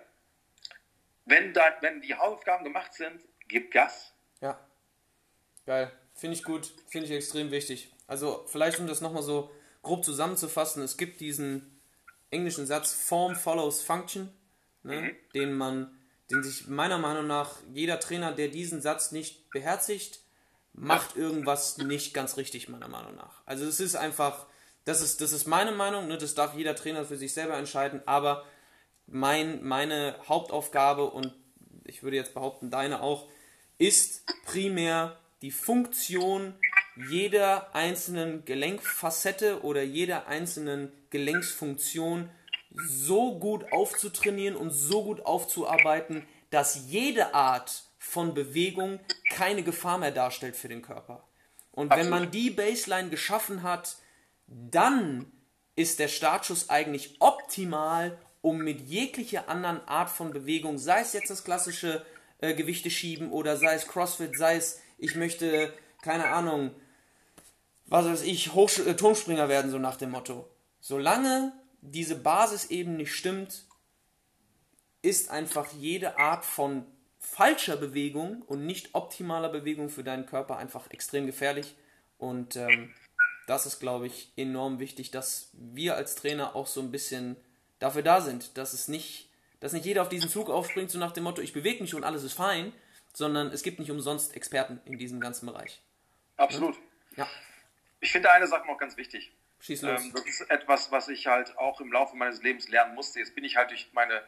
[1.25, 4.13] Wenn, da, wenn die Hausaufgaben gemacht sind, gib Gas.
[4.41, 4.59] Ja,
[5.65, 5.91] geil.
[6.13, 7.93] Finde ich gut, finde ich extrem wichtig.
[8.07, 11.81] Also vielleicht um das nochmal so grob zusammenzufassen, es gibt diesen
[12.31, 14.31] englischen Satz Form follows Function,
[14.83, 15.15] ne, mhm.
[15.33, 15.94] den man,
[16.31, 20.19] den sich meiner Meinung nach jeder Trainer, der diesen Satz nicht beherzigt,
[20.73, 23.41] macht irgendwas nicht ganz richtig, meiner Meinung nach.
[23.45, 24.45] Also es ist einfach,
[24.83, 28.01] das ist, das ist meine Meinung, ne, das darf jeder Trainer für sich selber entscheiden,
[28.05, 28.45] aber
[29.07, 31.33] mein, meine Hauptaufgabe und
[31.85, 33.29] ich würde jetzt behaupten, deine auch,
[33.77, 36.55] ist primär die Funktion
[37.09, 42.29] jeder einzelnen Gelenkfacette oder jeder einzelnen Gelenksfunktion
[42.87, 48.99] so gut aufzutrainieren und so gut aufzuarbeiten, dass jede Art von Bewegung
[49.31, 51.23] keine Gefahr mehr darstellt für den Körper.
[51.71, 52.11] Und Absolut.
[52.11, 53.97] wenn man die Baseline geschaffen hat,
[54.47, 55.31] dann
[55.75, 61.29] ist der Startschuss eigentlich optimal, um mit jeglicher anderen Art von Bewegung, sei es jetzt
[61.29, 62.05] das klassische
[62.39, 66.71] äh, Gewichte schieben oder sei es CrossFit, sei es ich möchte, keine Ahnung,
[67.87, 70.47] was weiß ich, Hochsch äh, Turmspringer werden, so nach dem Motto.
[70.79, 71.51] Solange
[71.91, 73.65] diese Basis eben nicht stimmt,
[75.01, 76.85] ist einfach jede Art von
[77.19, 81.75] falscher Bewegung und nicht optimaler Bewegung für deinen Körper einfach extrem gefährlich.
[82.17, 82.93] Und ähm,
[83.47, 87.35] das ist, glaube ich, enorm wichtig, dass wir als Trainer auch so ein bisschen
[87.79, 91.11] dafür da sind, dass es nicht, dass nicht jeder auf diesen Zug aufspringt, so nach
[91.11, 92.73] dem Motto, ich bewege mich und alles ist fein,
[93.13, 95.81] sondern es gibt nicht umsonst Experten in diesem ganzen Bereich.
[96.37, 96.75] Absolut.
[97.15, 97.27] Ja.
[97.99, 99.31] Ich finde eine Sache noch ganz wichtig.
[99.65, 100.03] Schieß los.
[100.03, 103.19] Ähm, das ist etwas, was ich halt auch im Laufe meines Lebens lernen musste.
[103.19, 104.21] Jetzt bin ich halt durch meine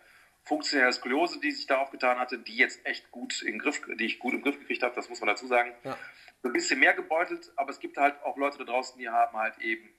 [0.44, 4.18] funktionelle Skoliose, die sich da aufgetan hatte, die jetzt echt gut im Griff, die ich
[4.18, 5.74] gut im Griff gekriegt habe, das muss man dazu sagen.
[5.84, 5.98] Ja.
[6.44, 9.58] Ein bisschen mehr gebeutelt, aber es gibt halt auch Leute da draußen, die haben halt
[9.60, 9.90] eben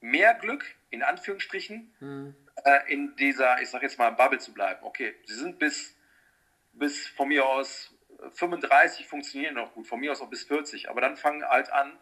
[0.00, 2.36] mehr Glück, in Anführungsstrichen, hm.
[2.64, 4.80] äh, in dieser, ich sag jetzt mal, Bubble zu bleiben.
[4.82, 5.96] Okay, sie sind bis,
[6.72, 7.94] bis von mir aus
[8.34, 11.98] 35 funktionieren noch gut, von mir aus auch bis 40, aber dann fangen halt an,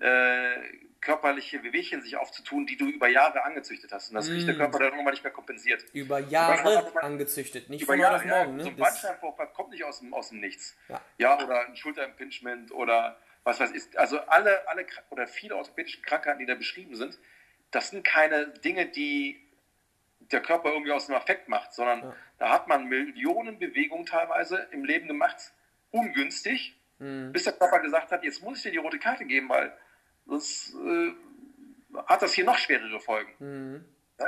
[0.00, 4.10] äh, körperliche Wehwehchen sich aufzutun, die du über Jahre angezüchtet hast.
[4.10, 4.46] Und das kriegt mm.
[4.46, 5.84] der Körper dann irgendwann nicht mehr kompensiert.
[5.92, 8.56] Über Jahre man, angezüchtet, nicht über von Jahre, auf morgen.
[8.56, 8.64] Ne?
[8.64, 10.76] So ein Bandscheibenvorfall kommt nicht aus dem, aus dem Nichts.
[10.88, 11.00] Ja.
[11.18, 13.98] ja, oder ein Schulterimpingement oder was weiß ich.
[13.98, 17.18] Also alle, alle oder viele orthopädische Krankheiten, die da beschrieben sind,
[17.70, 19.40] das sind keine Dinge, die
[20.32, 22.16] der Körper irgendwie aus dem Affekt macht, sondern ja.
[22.38, 25.52] da hat man Millionen Bewegungen teilweise im Leben gemacht,
[25.90, 27.32] ungünstig, mhm.
[27.32, 29.72] bis der Körper gesagt hat, jetzt muss ich dir die rote Karte geben, weil
[30.28, 31.12] sonst äh,
[32.06, 33.32] hat das hier noch schwerere Folgen.
[33.38, 33.84] Mhm.
[34.20, 34.26] Ja?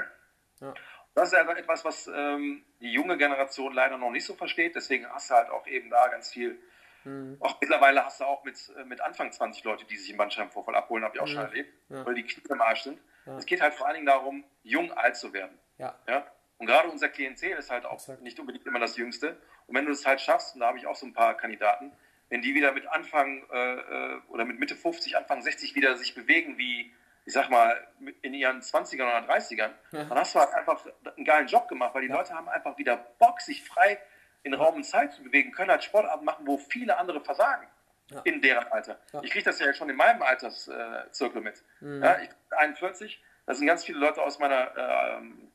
[0.60, 0.74] Ja.
[1.14, 4.74] Das ist also etwas, was ähm, die junge Generation leider noch nicht so versteht.
[4.74, 6.58] Deswegen hast du halt auch eben da ganz viel.
[7.04, 7.36] Mhm.
[7.40, 10.74] Auch mittlerweile hast du auch mit, äh, mit Anfang 20 Leute, die sich im Bandscheibenvorfall
[10.74, 13.00] abholen, habe ich auch schon erlebt, weil die Knie im Arsch sind.
[13.36, 15.56] Es geht halt vor allen Dingen darum, jung alt zu werden.
[15.78, 15.98] Ja.
[16.08, 16.26] ja?
[16.58, 18.22] Und gerade unser Klientel ist halt auch Exakt.
[18.22, 19.40] nicht unbedingt immer das Jüngste.
[19.66, 21.92] Und wenn du es halt schaffst, und da habe ich auch so ein paar Kandidaten,
[22.30, 26.14] wenn die wieder mit Anfang äh, äh, oder mit Mitte 50, Anfang 60 wieder sich
[26.14, 26.94] bewegen, wie,
[27.26, 27.86] ich sag mal,
[28.22, 30.04] in ihren 20ern oder 30ern, Ja.
[30.04, 30.84] dann hast du halt einfach
[31.16, 33.98] einen geilen Job gemacht, weil die Leute haben einfach wieder Bock, sich frei
[34.42, 37.66] in Raum und Zeit zu bewegen, können halt Sportarten machen, wo viele andere versagen.
[38.10, 38.20] Ja.
[38.24, 38.98] In deren Alter.
[39.12, 39.18] Ja.
[39.20, 39.24] Mhm.
[39.26, 41.62] Ich kriege das ja schon in meinem Alterszirkel Zirkel mit.
[41.80, 45.52] Ja, ich bin 41, da sind ganz viele Leute aus meiner, ähm,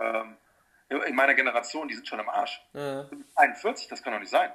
[0.00, 0.36] ähm,
[0.88, 2.62] in meiner Generation, die sind schon am Arsch.
[2.74, 3.08] Ja.
[3.36, 4.50] 41, das kann doch nicht sein.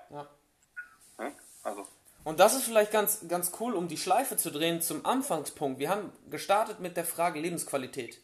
[1.22, 1.34] Ne?
[1.64, 1.88] Also,
[2.24, 5.80] Und das ist vielleicht ganz, ganz cool, um die Schleife zu drehen zum Anfangspunkt.
[5.80, 8.20] Wir haben gestartet mit der Frage Lebensqualität.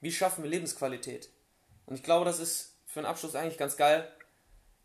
[0.00, 1.30] Wie schaffen wir Lebensqualität?
[1.86, 4.10] Und ich glaube, das ist für einen Abschluss eigentlich ganz geil.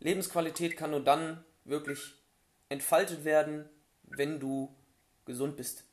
[0.00, 2.14] Lebensqualität kann nur dann wirklich
[2.68, 3.68] entfaltet werden,
[4.04, 4.74] wenn du
[5.26, 5.84] gesund bist.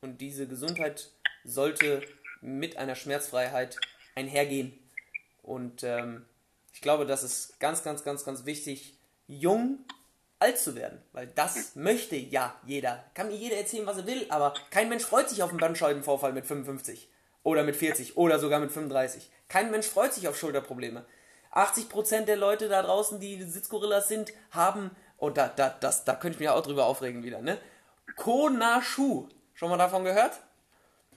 [0.00, 1.10] Und diese Gesundheit
[1.44, 2.02] sollte
[2.40, 3.78] mit einer Schmerzfreiheit
[4.14, 4.78] einhergehen.
[5.42, 6.24] Und ähm,
[6.72, 9.78] ich glaube, das ist ganz, ganz, ganz, ganz wichtig, jung
[10.38, 11.02] alt zu werden.
[11.12, 13.04] Weil das möchte ja jeder.
[13.14, 16.32] Kann mir jeder erzählen, was er will, aber kein Mensch freut sich auf einen Bandscheibenvorfall
[16.32, 17.10] mit 55
[17.42, 19.30] oder mit 40 oder sogar mit 35.
[19.48, 21.06] Kein Mensch freut sich auf Schulterprobleme.
[21.52, 26.36] 80% der Leute da draußen, die Sitzgorillas sind, haben, oh, da, da, das, da könnte
[26.36, 27.58] ich mich auch drüber aufregen wieder, ne?
[28.16, 29.28] Konashu.
[29.54, 30.38] Schon mal davon gehört?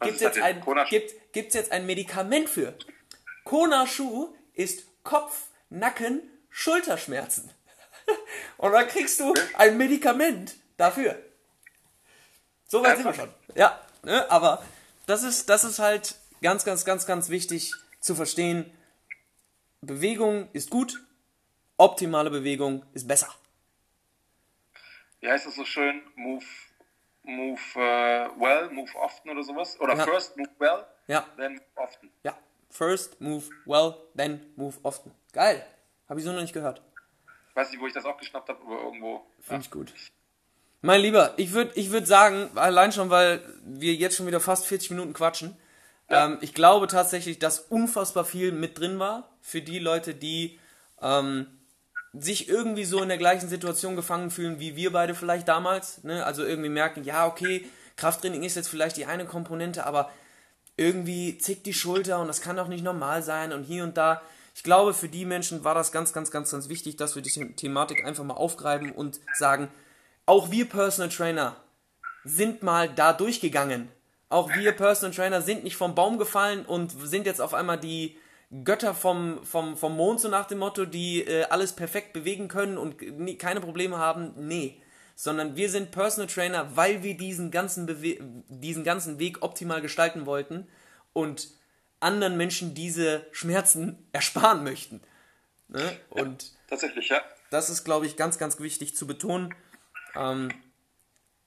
[0.01, 2.73] Gibt's jetzt, ein, gibt, gibt's jetzt ein Medikament für?
[3.43, 7.51] Konashu ist Kopf, Nacken, Schulterschmerzen.
[8.57, 11.17] Und dann kriegst du ein Medikament dafür.
[12.67, 13.29] So weit sind wir schon.
[13.55, 14.29] Ja, ne?
[14.29, 14.63] aber
[15.07, 18.71] das ist, das ist halt ganz, ganz, ganz, ganz wichtig zu verstehen.
[19.81, 21.01] Bewegung ist gut,
[21.77, 23.33] optimale Bewegung ist besser.
[25.21, 26.01] wie heißt das so schön?
[26.15, 26.45] Move,
[27.23, 29.79] move äh, well, move often oder sowas?
[29.79, 30.03] Oder Ja.
[30.05, 31.25] first move well, Ja.
[31.37, 32.11] then move often.
[32.23, 32.37] Ja,
[32.69, 35.11] first move well, then move often.
[35.33, 35.65] Geil.
[36.07, 36.81] Habe ich so noch nicht gehört.
[37.49, 39.25] Ich weiß nicht, wo ich das auch geschnappt habe, aber irgendwo.
[39.41, 39.93] Finde ich gut.
[40.81, 44.65] Mein Lieber, ich würde ich würd sagen, allein schon, weil wir jetzt schon wieder fast
[44.65, 45.57] 40 Minuten quatschen,
[46.09, 50.57] ähm, ich glaube tatsächlich, dass unfassbar viel mit drin war für die Leute, die
[51.01, 51.47] ähm,
[52.13, 56.03] sich irgendwie so in der gleichen Situation gefangen fühlen, wie wir beide vielleicht damals.
[56.03, 56.25] Ne?
[56.25, 60.09] Also irgendwie merken, ja, okay, Krafttraining ist jetzt vielleicht die eine Komponente, aber
[60.77, 64.21] irgendwie zickt die Schulter und das kann doch nicht normal sein und hier und da.
[64.55, 67.29] Ich glaube, für die Menschen war das ganz, ganz, ganz, ganz wichtig, dass wir die
[67.29, 69.69] The- Thematik einfach mal aufgreifen und sagen,
[70.25, 71.55] auch wir Personal Trainer
[72.23, 73.89] sind mal da durchgegangen.
[74.27, 78.17] Auch wir Personal Trainer sind nicht vom Baum gefallen und sind jetzt auf einmal die
[78.63, 82.77] Götter vom, vom, vom Mond, so nach dem Motto, die äh, alles perfekt bewegen können
[82.77, 82.97] und
[83.39, 84.33] keine Probleme haben.
[84.35, 84.81] Nee.
[85.15, 90.25] Sondern wir sind Personal Trainer, weil wir diesen ganzen, Bewe diesen ganzen Weg optimal gestalten
[90.25, 90.67] wollten
[91.13, 91.49] und
[91.99, 95.01] anderen Menschen diese Schmerzen ersparen möchten.
[95.67, 95.97] Ne?
[96.09, 97.21] Und Tatsächlich, ja.
[97.51, 99.53] das ist, glaube ich, ganz, ganz wichtig zu betonen.
[100.15, 100.49] Ähm,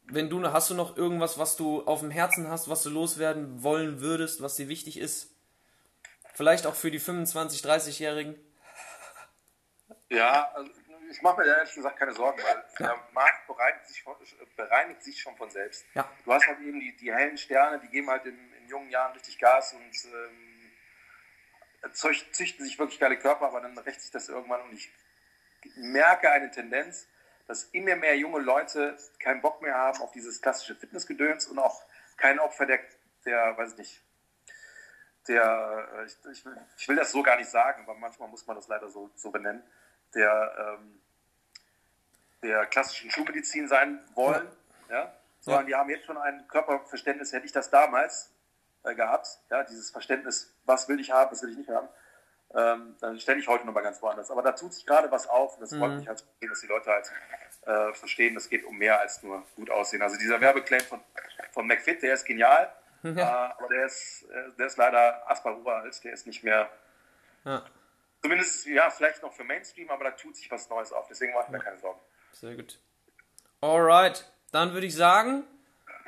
[0.05, 3.63] wenn du, hast du noch irgendwas, was du auf dem Herzen hast, was du loswerden
[3.63, 5.35] wollen würdest, was dir wichtig ist?
[6.35, 8.39] Vielleicht auch für die 25-, 30-Jährigen?
[10.09, 10.71] Ja, also
[11.11, 14.17] ich mache mir da ehrlich gesagt keine Sorgen, weil der Markt bereinigt sich, von,
[14.57, 15.85] bereinigt sich schon von selbst.
[15.95, 16.11] Ja.
[16.25, 19.39] Du hast halt eben die, die hellen Sterne, die geben halt in jungen Jahren richtig
[19.39, 20.73] Gas und ähm,
[21.93, 24.91] züch- züchten sich wirklich geile Körper, aber dann rächt sich das irgendwann und ich
[25.77, 27.07] merke eine Tendenz,
[27.47, 31.83] dass immer mehr junge Leute keinen Bock mehr haben auf dieses klassische Fitnessgedöns und auch
[32.17, 32.81] kein Opfer der,
[33.25, 34.03] der weiß ich nicht,
[35.29, 38.47] der, äh, ich, ich, will, ich will das so gar nicht sagen, aber manchmal muss
[38.47, 39.63] man das leider so, so benennen,
[40.15, 41.01] der, ähm,
[42.43, 44.49] der klassischen Schulmedizin sein wollen,
[44.89, 45.15] ja.
[45.41, 48.33] sondern die haben jetzt schon ein Körperverständnis, hätte ich das damals
[48.85, 51.89] äh, gehabt, ja, dieses Verständnis, was will ich haben, was will ich nicht haben,
[52.55, 54.31] ähm, dann stelle ich heute nochmal ganz woanders.
[54.31, 56.91] Aber da tut sich gerade was auf und das freut mich halt, dass die Leute
[56.91, 57.11] halt
[57.67, 60.03] äh, verstehen, es geht um mehr als nur gut aussehen.
[60.03, 61.01] Also dieser Werbeclaim von,
[61.53, 62.73] von McFit, der ist genial,
[63.05, 66.69] äh, aber der ist, äh, der ist leider Asparura alt, der ist nicht mehr,
[67.45, 67.65] Ja,
[68.21, 71.45] zumindest, ja, vielleicht noch für Mainstream, aber da tut sich was Neues auf, deswegen mache
[71.47, 72.01] ich mir keine Sorgen.
[72.33, 72.79] sehr gut.
[73.61, 75.45] Alright, dann würde ich sagen,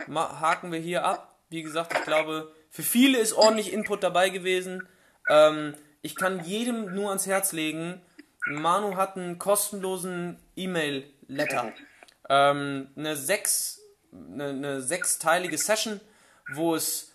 [0.09, 1.37] haken wir hier ab.
[1.51, 4.89] Wie gesagt, ich glaube, für viele ist ordentlich Input dabei gewesen.
[5.31, 8.03] Ähm, ich kann jedem nur ans Herz legen,
[8.47, 11.73] Manu hat einen kostenlosen E-Mail-Letter.
[12.29, 13.81] Ähm, eine, sechs,
[14.13, 16.01] eine, eine sechsteilige Session,
[16.53, 17.13] wo es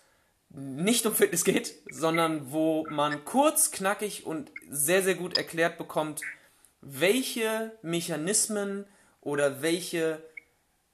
[0.47, 6.21] nicht um Fitness geht, sondern wo man kurz, knackig und sehr, sehr gut erklärt bekommt,
[6.79, 8.85] welche Mechanismen
[9.19, 10.23] oder welche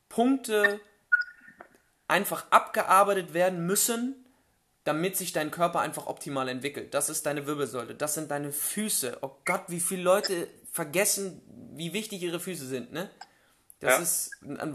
[0.09, 0.79] Punkte
[2.07, 4.24] einfach abgearbeitet werden müssen,
[4.85, 6.93] damit sich dein Körper einfach optimal entwickelt.
[6.93, 9.17] Das ist deine Wirbelsäule, das sind deine Füße.
[9.21, 11.41] Oh Gott, wie viele Leute vergessen,
[11.73, 13.09] wie wichtig ihre Füße sind, ne?
[13.79, 13.99] Das ja.
[13.99, 14.31] ist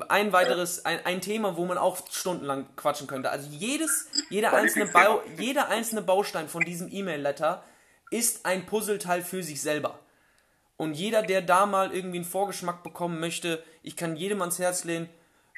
[0.08, 3.30] ein weiteres, ein, ein Thema, wo man auch stundenlang quatschen könnte.
[3.30, 7.64] Also jedes, jeder einzelne, Bau, jeder einzelne Baustein von diesem E-Mail-Letter
[8.10, 10.00] ist ein Puzzleteil für sich selber.
[10.76, 14.84] Und jeder, der da mal irgendwie einen Vorgeschmack bekommen möchte, ich kann jedem ans Herz
[14.84, 15.08] legen,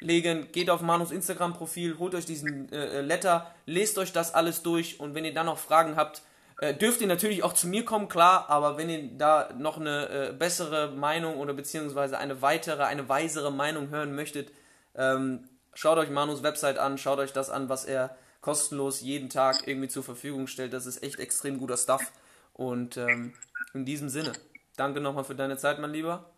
[0.03, 5.01] legen geht auf Manus Instagram-Profil, holt euch diesen äh, Letter, lest euch das alles durch
[5.01, 6.23] und wenn ihr dann noch Fragen habt,
[6.61, 10.09] äh, dürft ihr natürlich auch zu mir kommen, klar, aber wenn ihr da noch eine
[10.09, 14.53] äh, bessere Meinung oder beziehungsweise eine weitere, eine weisere Meinung hören möchtet,
[14.95, 19.67] ähm, schaut euch Manus Website an, schaut euch das an, was er kostenlos jeden Tag
[19.67, 20.73] irgendwie zur Verfügung stellt.
[20.73, 22.13] Das ist echt extrem guter Stuff.
[22.53, 23.33] Und ähm,
[23.73, 24.33] in diesem Sinne,
[24.77, 26.31] danke nochmal für deine Zeit, mein Lieber.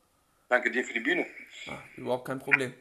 [0.48, 1.26] Danke dir für die Bühne.
[1.66, 2.72] Ah, überhaupt kein Problem.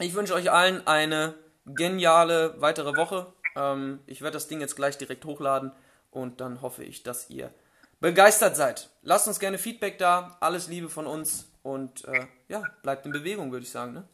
[0.00, 1.34] Ich wünsche euch allen eine
[1.66, 3.32] geniale weitere Woche.
[3.56, 5.72] Ähm, ich werde das Ding jetzt gleich direkt hochladen
[6.10, 7.52] und dann hoffe ich, dass ihr
[8.00, 8.90] begeistert seid.
[9.02, 10.36] Lasst uns gerne Feedback da.
[10.40, 13.92] Alles Liebe von uns und äh, ja, bleibt in Bewegung, würde ich sagen.
[13.92, 14.08] Ne?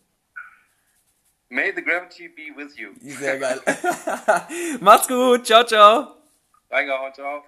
[1.51, 2.91] May the gravity be with you.
[3.01, 3.61] Sehr geil.
[4.81, 5.47] Macht's gut.
[5.47, 6.17] Ciao, ciao.
[6.71, 7.45] Reingehauen, ciao.